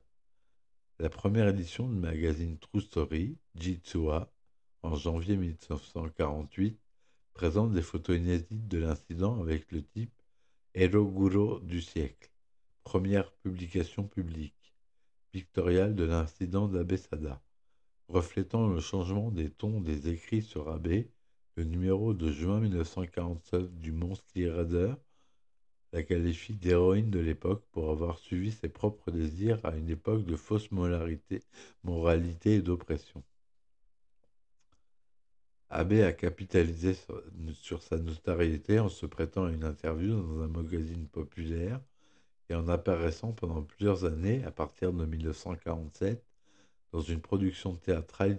La 0.98 1.08
première 1.08 1.48
édition 1.48 1.88
du 1.88 1.96
magazine 1.96 2.58
True 2.58 2.80
Story, 2.80 3.36
Jitsuwa, 3.54 4.32
en 4.82 4.96
janvier 4.96 5.36
1948, 5.36 6.78
présente 7.38 7.70
des 7.70 7.82
photos 7.82 8.16
inédites 8.16 8.66
de 8.66 8.78
l'incident 8.78 9.40
avec 9.40 9.70
le 9.70 9.80
type 9.80 10.10
Eroguro 10.74 11.60
du 11.60 11.80
siècle, 11.80 12.32
première 12.82 13.30
publication 13.30 14.08
publique, 14.08 14.74
pictoriale 15.30 15.94
de 15.94 16.02
l'incident 16.02 16.66
d'Abesada, 16.66 17.40
reflétant 18.08 18.66
le 18.66 18.80
changement 18.80 19.30
des 19.30 19.50
tons 19.50 19.80
des 19.80 20.08
écrits 20.08 20.42
sur 20.42 20.68
Abe, 20.68 21.04
le 21.54 21.62
numéro 21.62 22.12
de 22.12 22.32
juin 22.32 22.58
1947 22.58 23.78
du 23.78 23.92
Monthly 23.92 24.48
Reader 24.48 24.94
la 25.92 26.02
qualifie 26.02 26.54
d'héroïne 26.54 27.10
de 27.12 27.20
l'époque 27.20 27.62
pour 27.70 27.90
avoir 27.90 28.18
suivi 28.18 28.50
ses 28.50 28.68
propres 28.68 29.12
désirs 29.12 29.64
à 29.64 29.76
une 29.76 29.90
époque 29.90 30.24
de 30.24 30.34
fausse 30.34 30.72
moralité, 30.72 31.44
moralité 31.84 32.56
et 32.56 32.62
d'oppression. 32.62 33.22
Abbé 35.70 36.02
a 36.02 36.12
capitalisé 36.12 36.96
sur, 37.52 37.82
sa 37.82 37.98
notoriété 37.98 38.78
en 38.80 38.88
se 38.88 39.06
prêtant 39.06 39.44
à 39.44 39.50
une 39.50 39.64
interview 39.64 40.14
dans 40.14 40.42
un 40.42 40.48
magazine 40.48 41.06
populaire 41.06 41.80
et 42.48 42.54
en 42.54 42.68
apparaissant 42.68 43.32
pendant 43.32 43.62
plusieurs 43.62 44.04
années, 44.04 44.42
à 44.44 44.50
partir 44.50 44.92
de 44.92 45.04
1947, 45.04 46.24
dans 46.92 47.00
une 47.02 47.20
production 47.20 47.74
théâtrale 47.76 48.38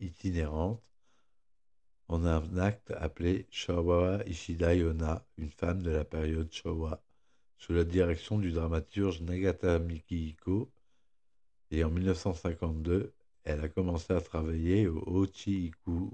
itinérante 0.00 0.82
en 2.08 2.24
un 2.24 2.56
acte 2.58 2.92
appelé 2.92 3.46
Shawa 3.50 4.22
Ishida 4.26 4.74
Yona, 4.74 5.24
une 5.38 5.50
femme 5.50 5.82
de 5.82 5.90
la 5.90 6.04
période 6.04 6.52
Showa, 6.52 7.02
sous 7.58 7.72
la 7.72 7.84
direction 7.84 8.38
du 8.38 8.52
dramaturge 8.52 9.20
Nagata 9.22 9.78
Mikihiko. 9.78 10.70
Et 11.70 11.84
en 11.84 11.90
1952, 11.90 13.12
elle 13.44 13.60
a 13.60 13.68
commencé 13.68 14.12
à 14.12 14.20
travailler 14.20 14.86
au 14.86 15.02
Ochi-iku 15.06 16.10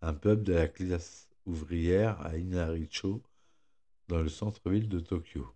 un 0.00 0.14
pub 0.14 0.42
de 0.42 0.54
la 0.54 0.68
classe 0.68 1.28
ouvrière 1.46 2.20
à 2.20 2.36
Inaricho, 2.36 3.22
dans 4.08 4.22
le 4.22 4.28
centre-ville 4.28 4.88
de 4.88 5.00
Tokyo. 5.00 5.46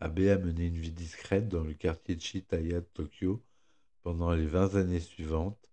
Abe 0.00 0.20
a 0.20 0.38
mené 0.38 0.66
une 0.66 0.78
vie 0.78 0.92
discrète 0.92 1.48
dans 1.48 1.64
le 1.64 1.74
quartier 1.74 2.16
de 2.16 2.20
Shitaya 2.20 2.80
de 2.80 2.86
Tokyo 2.92 3.42
pendant 4.02 4.32
les 4.32 4.46
20 4.46 4.74
années 4.76 5.00
suivantes 5.00 5.70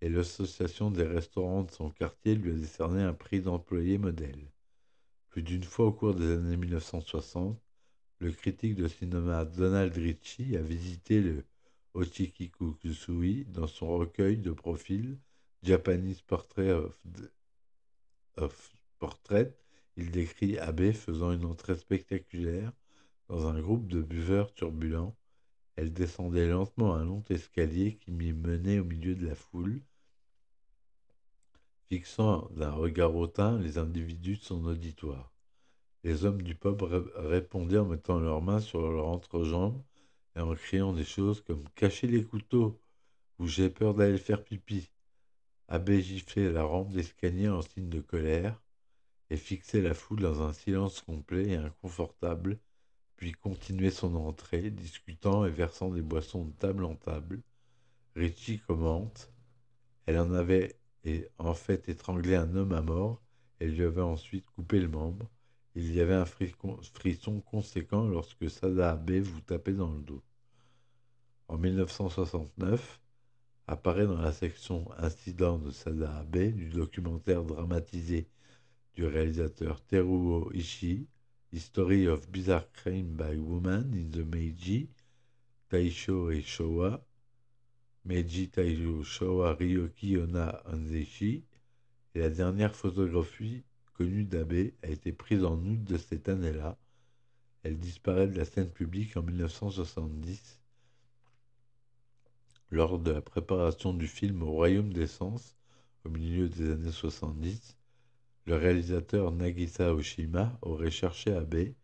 et 0.00 0.08
l'association 0.08 0.90
des 0.90 1.04
restaurants 1.04 1.64
de 1.64 1.70
son 1.70 1.90
quartier 1.90 2.34
lui 2.34 2.52
a 2.52 2.54
décerné 2.54 3.02
un 3.02 3.12
prix 3.12 3.40
d'employé 3.40 3.98
modèle. 3.98 4.50
Plus 5.28 5.42
d'une 5.42 5.62
fois 5.62 5.86
au 5.86 5.92
cours 5.92 6.14
des 6.14 6.32
années 6.32 6.56
1960, 6.56 7.60
le 8.18 8.32
critique 8.32 8.74
de 8.74 8.88
cinéma 8.88 9.44
Donald 9.44 9.96
Ritchie 9.96 10.56
a 10.56 10.62
visité 10.62 11.20
le 11.20 11.44
Ochikikusui 11.94 13.46
dans 13.46 13.66
son 13.66 13.96
recueil 13.98 14.38
de 14.38 14.52
profils 14.52 15.18
Japanese 15.62 16.22
Portrait. 16.22 16.76
Il 19.96 20.10
décrit 20.10 20.58
Abe 20.58 20.92
faisant 20.92 21.32
une 21.32 21.44
entrée 21.44 21.74
spectaculaire 21.76 22.72
dans 23.28 23.48
un 23.48 23.60
groupe 23.60 23.88
de 23.88 24.02
buveurs 24.02 24.54
turbulents. 24.54 25.16
Elle 25.76 25.92
descendait 25.92 26.48
lentement 26.48 26.94
un 26.94 27.04
long 27.04 27.24
escalier 27.28 27.96
qui 27.96 28.12
m'y 28.12 28.32
menait 28.32 28.78
au 28.78 28.84
milieu 28.84 29.14
de 29.14 29.26
la 29.26 29.34
foule, 29.34 29.82
fixant 31.88 32.48
d'un 32.52 32.72
regard 32.72 33.14
hautain 33.16 33.58
les 33.58 33.78
individus 33.78 34.36
de 34.36 34.42
son 34.42 34.64
auditoire. 34.64 35.32
Les 36.04 36.24
hommes 36.24 36.42
du 36.42 36.54
pub 36.54 36.82
répondaient 36.82 37.78
en 37.78 37.86
mettant 37.86 38.20
leurs 38.20 38.42
mains 38.42 38.60
sur 38.60 38.90
leur 38.90 39.06
entrejambe 39.08 39.82
et 40.36 40.40
en 40.40 40.54
criant 40.54 40.92
des 40.92 41.04
choses 41.04 41.40
comme 41.42 41.68
Cachez 41.74 42.06
les 42.06 42.24
couteaux 42.24 42.80
ou 43.38 43.46
J'ai 43.46 43.70
peur 43.70 43.94
d'aller 43.94 44.18
faire 44.18 44.44
pipi. 44.44 44.90
Abbé 45.68 46.02
giflait 46.02 46.50
la 46.50 46.64
rampe 46.64 46.92
d'escalier 46.92 47.48
en 47.48 47.62
signe 47.62 47.88
de 47.88 48.00
colère 48.00 48.60
et 49.30 49.36
fixait 49.36 49.80
la 49.80 49.94
foule 49.94 50.20
dans 50.20 50.42
un 50.42 50.52
silence 50.52 51.00
complet 51.00 51.50
et 51.50 51.56
inconfortable, 51.56 52.58
puis 53.16 53.32
continuait 53.32 53.90
son 53.90 54.14
entrée, 54.16 54.70
discutant 54.70 55.44
et 55.44 55.50
versant 55.50 55.90
des 55.90 56.02
boissons 56.02 56.44
de 56.44 56.52
table 56.52 56.84
en 56.84 56.96
table. 56.96 57.42
Richie 58.16 58.58
commente 58.58 59.32
Elle 60.06 60.18
en 60.18 60.32
avait 60.32 60.80
en 61.38 61.54
fait 61.54 61.88
étranglé 61.88 62.34
un 62.34 62.54
homme 62.56 62.72
à 62.72 62.82
mort 62.82 63.22
et 63.60 63.68
lui 63.68 63.84
avait 63.84 64.02
ensuite 64.02 64.46
coupé 64.46 64.80
le 64.80 64.88
membre. 64.88 65.30
Il 65.76 65.94
y 65.94 66.00
avait 66.00 66.14
un 66.14 66.26
frisson 66.26 67.40
conséquent 67.42 68.08
lorsque 68.08 68.50
Sada 68.50 68.90
Abe 68.92 69.20
vous 69.20 69.40
tapait 69.40 69.72
dans 69.72 69.92
le 69.92 70.00
dos. 70.00 70.22
En 71.46 71.58
1969, 71.58 73.00
apparaît 73.68 74.06
dans 74.06 74.20
la 74.20 74.32
section 74.32 74.90
Incident 74.98 75.58
de 75.58 75.70
Sada 75.70 76.16
Abe 76.16 76.52
du 76.52 76.70
documentaire 76.70 77.44
dramatisé 77.44 78.26
du 78.94 79.06
réalisateur 79.06 79.80
Teruo 79.86 80.50
Ishii, 80.52 81.06
History 81.52 82.08
of 82.08 82.28
Bizarre 82.28 82.70
Crime 82.72 83.16
by 83.16 83.36
Woman 83.36 83.92
in 83.94 84.10
the 84.10 84.24
Meiji, 84.24 84.88
Taisho 85.68 86.32
et 86.32 86.44
Meiji 88.04 88.48
Taisho 88.48 89.04
Showa 89.04 89.54
Ryoki 89.54 90.16
Ona 90.16 90.62
Anzeshi, 90.66 91.44
et 92.16 92.18
la 92.18 92.30
dernière 92.30 92.74
photographie 92.74 93.62
connue 94.00 94.26
a 94.82 94.88
été 94.88 95.12
prise 95.12 95.44
en 95.44 95.58
août 95.58 95.84
de 95.84 95.98
cette 95.98 96.30
année-là. 96.30 96.78
Elle 97.62 97.78
disparaît 97.78 98.28
de 98.28 98.38
la 98.38 98.46
scène 98.46 98.70
publique 98.70 99.14
en 99.18 99.22
1970 99.22 100.58
lors 102.70 102.98
de 102.98 103.10
la 103.10 103.20
préparation 103.20 103.92
du 103.92 104.06
film 104.06 104.42
Au 104.42 104.52
Royaume 104.52 104.94
des 104.94 105.06
Sens, 105.06 105.54
au 106.06 106.08
milieu 106.08 106.48
des 106.48 106.70
années 106.70 106.92
70. 106.92 107.76
Le 108.46 108.56
réalisateur 108.56 109.32
Nagisa 109.32 109.92
Oshima 109.92 110.58
aurait 110.62 110.90
cherché 110.90 111.34
Abe. 111.34 111.74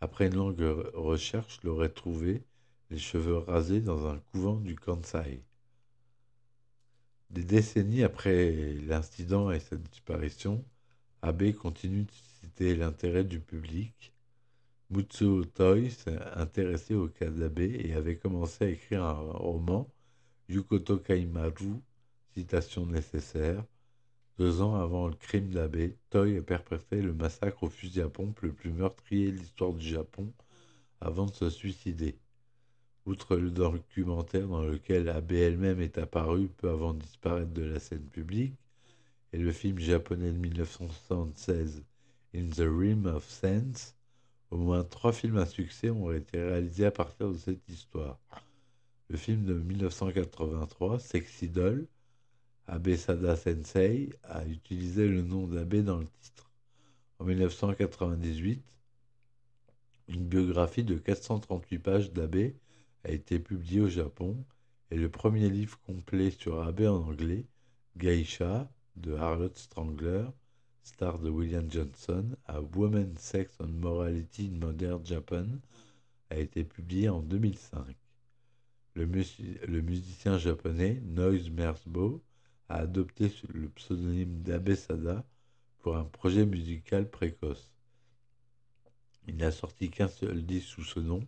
Après 0.00 0.28
une 0.28 0.36
longue 0.36 0.62
recherche, 0.94 1.58
l'aurait 1.64 1.88
trouvé, 1.88 2.44
les 2.90 2.98
cheveux 2.98 3.38
rasés, 3.38 3.80
dans 3.80 4.06
un 4.06 4.18
couvent 4.30 4.60
du 4.60 4.76
Kansai. 4.76 5.42
Des 7.30 7.42
décennies 7.42 8.04
après 8.04 8.74
l'incident 8.86 9.50
et 9.50 9.58
sa 9.58 9.74
disparition, 9.74 10.64
Abe 11.26 11.52
continue 11.54 12.04
de 12.04 12.12
susciter 12.12 12.76
l'intérêt 12.76 13.24
du 13.24 13.40
public. 13.40 14.12
Mutsuo 14.90 15.44
Toi 15.44 15.90
s'est 15.90 16.16
intéressé 16.36 16.94
au 16.94 17.08
cas 17.08 17.28
d'Abe 17.28 17.58
et 17.58 17.94
avait 17.94 18.16
commencé 18.16 18.64
à 18.64 18.68
écrire 18.68 19.02
un 19.02 19.12
roman, 19.12 19.88
Yukoto 20.48 20.98
Kaimaru, 20.98 21.82
citation 22.32 22.86
nécessaire. 22.86 23.64
Deux 24.38 24.60
ans 24.60 24.76
avant 24.76 25.08
le 25.08 25.16
crime 25.16 25.48
d'Abe, 25.48 25.90
Toi 26.10 26.38
a 26.38 26.42
perpétré 26.42 27.02
le 27.02 27.12
massacre 27.12 27.64
au 27.64 27.70
fusil 27.70 28.02
à 28.02 28.08
pompe 28.08 28.42
le 28.42 28.52
plus 28.52 28.70
meurtrier 28.70 29.32
de 29.32 29.38
l'histoire 29.38 29.72
du 29.72 29.84
Japon 29.84 30.32
avant 31.00 31.26
de 31.26 31.34
se 31.34 31.50
suicider. 31.50 32.20
Outre 33.04 33.34
le 33.34 33.50
documentaire 33.50 34.46
dans 34.46 34.62
lequel 34.62 35.08
Abe 35.08 35.32
elle-même 35.32 35.80
est 35.80 35.98
apparue 35.98 36.46
peu 36.46 36.70
avant 36.70 36.94
de 36.94 37.00
disparaître 37.00 37.52
de 37.52 37.64
la 37.64 37.80
scène 37.80 38.06
publique, 38.06 38.54
et 39.36 39.38
le 39.38 39.52
film 39.52 39.78
japonais 39.78 40.32
de 40.32 40.38
1976 40.38 41.84
In 42.34 42.48
the 42.48 42.60
Rim 42.60 43.04
of 43.04 43.28
Sense, 43.28 43.94
au 44.50 44.56
moins 44.56 44.82
trois 44.82 45.12
films 45.12 45.36
à 45.36 45.44
succès 45.44 45.90
ont 45.90 46.10
été 46.10 46.42
réalisés 46.42 46.86
à 46.86 46.90
partir 46.90 47.30
de 47.30 47.36
cette 47.36 47.68
histoire. 47.68 48.18
Le 49.10 49.18
film 49.18 49.44
de 49.44 49.52
1983, 49.52 51.00
Sexy 51.00 51.50
Doll, 51.50 51.86
Abe 52.66 52.96
Sada 52.96 53.36
Sensei, 53.36 54.08
a 54.22 54.46
utilisé 54.46 55.06
le 55.06 55.20
nom 55.20 55.46
d'Abe 55.46 55.82
dans 55.82 55.98
le 55.98 56.08
titre. 56.22 56.50
En 57.18 57.24
1998, 57.26 58.64
une 60.08 60.24
biographie 60.24 60.84
de 60.84 60.96
438 60.96 61.78
pages 61.78 62.10
d'Abe 62.10 62.52
a 63.04 63.10
été 63.10 63.38
publié 63.38 63.82
au 63.82 63.88
Japon 63.90 64.42
et 64.90 64.96
le 64.96 65.10
premier 65.10 65.50
livre 65.50 65.78
complet 65.80 66.30
sur 66.30 66.62
Abe 66.62 66.80
en 66.80 67.06
anglais, 67.06 67.44
Geisha, 67.98 68.70
de 68.96 69.14
Harlotte 69.14 69.58
Strangler, 69.58 70.26
star 70.82 71.18
de 71.18 71.28
William 71.28 71.70
Johnson, 71.70 72.36
A 72.46 72.60
Woman's 72.60 73.18
Sex 73.18 73.52
and 73.60 73.68
Morality 73.80 74.50
in 74.52 74.58
Modern 74.58 75.04
Japan, 75.04 75.46
a 76.30 76.36
été 76.38 76.64
publié 76.64 77.08
en 77.08 77.20
2005. 77.20 77.96
Le, 78.94 79.04
le 79.04 79.80
musicien 79.82 80.38
japonais 80.38 81.00
Noise 81.04 81.50
Mersbo 81.50 82.22
a 82.68 82.76
adopté 82.76 83.32
le 83.52 83.68
pseudonyme 83.68 84.42
d'Abe 84.42 84.74
Sada 84.74 85.24
pour 85.80 85.96
un 85.96 86.04
projet 86.04 86.46
musical 86.46 87.08
précoce. 87.08 87.72
Il 89.28 89.36
n'a 89.36 89.50
sorti 89.50 89.90
qu'un 89.90 90.08
seul 90.08 90.44
disque 90.44 90.68
sous 90.68 90.84
ce 90.84 91.00
nom, 91.00 91.20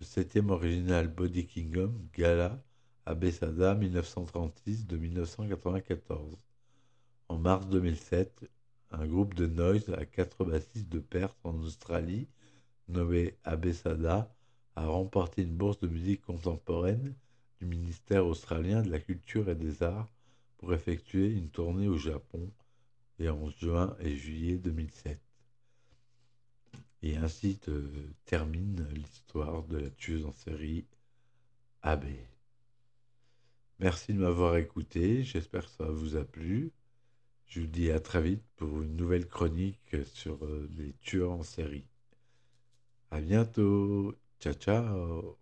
le 0.00 0.06
septième 0.06 0.50
original 0.50 1.08
Body 1.08 1.46
Kingdom, 1.46 1.92
Gala, 2.14 2.62
Abesada 3.06 3.74
1936 3.74 4.86
de 4.86 4.96
1994. 4.96 6.47
En 7.28 7.38
mars 7.38 7.68
2007, 7.68 8.48
un 8.90 9.06
groupe 9.06 9.34
de 9.34 9.46
noise 9.46 9.90
à 9.90 10.06
quatre 10.06 10.44
bassistes 10.44 10.88
de 10.88 10.98
Perth 10.98 11.36
en 11.44 11.54
Australie, 11.60 12.26
nommé 12.88 13.36
Abesada, 13.44 14.34
a 14.76 14.86
remporté 14.86 15.42
une 15.42 15.56
bourse 15.56 15.78
de 15.80 15.88
musique 15.88 16.22
contemporaine 16.22 17.14
du 17.60 17.66
ministère 17.66 18.26
australien 18.26 18.82
de 18.82 18.90
la 18.90 18.98
Culture 18.98 19.50
et 19.50 19.54
des 19.54 19.82
Arts 19.82 20.10
pour 20.56 20.72
effectuer 20.72 21.30
une 21.30 21.50
tournée 21.50 21.88
au 21.88 21.98
Japon 21.98 22.50
en 23.26 23.50
juin 23.50 23.96
et 24.00 24.16
juillet 24.16 24.56
2007. 24.56 25.20
Et 27.02 27.16
ainsi 27.16 27.58
termine 28.24 28.86
l'histoire 28.94 29.64
de 29.64 29.78
la 29.78 29.90
tueuse 29.90 30.24
en 30.24 30.32
série 30.32 30.86
AB. 31.82 32.04
Merci 33.80 34.14
de 34.14 34.18
m'avoir 34.18 34.56
écouté, 34.56 35.24
j'espère 35.24 35.64
que 35.64 35.72
ça 35.72 35.90
vous 35.90 36.16
a 36.16 36.24
plu. 36.24 36.72
Je 37.48 37.60
vous 37.60 37.66
dis 37.66 37.90
à 37.90 37.98
très 37.98 38.22
vite 38.22 38.44
pour 38.56 38.80
une 38.80 38.94
nouvelle 38.96 39.26
chronique 39.26 39.96
sur 40.14 40.44
euh, 40.44 40.70
les 40.76 40.94
tueurs 41.00 41.32
en 41.32 41.42
série. 41.42 41.84
À 43.10 43.20
bientôt. 43.20 44.14
Ciao 44.40 44.54
ciao. 44.54 45.38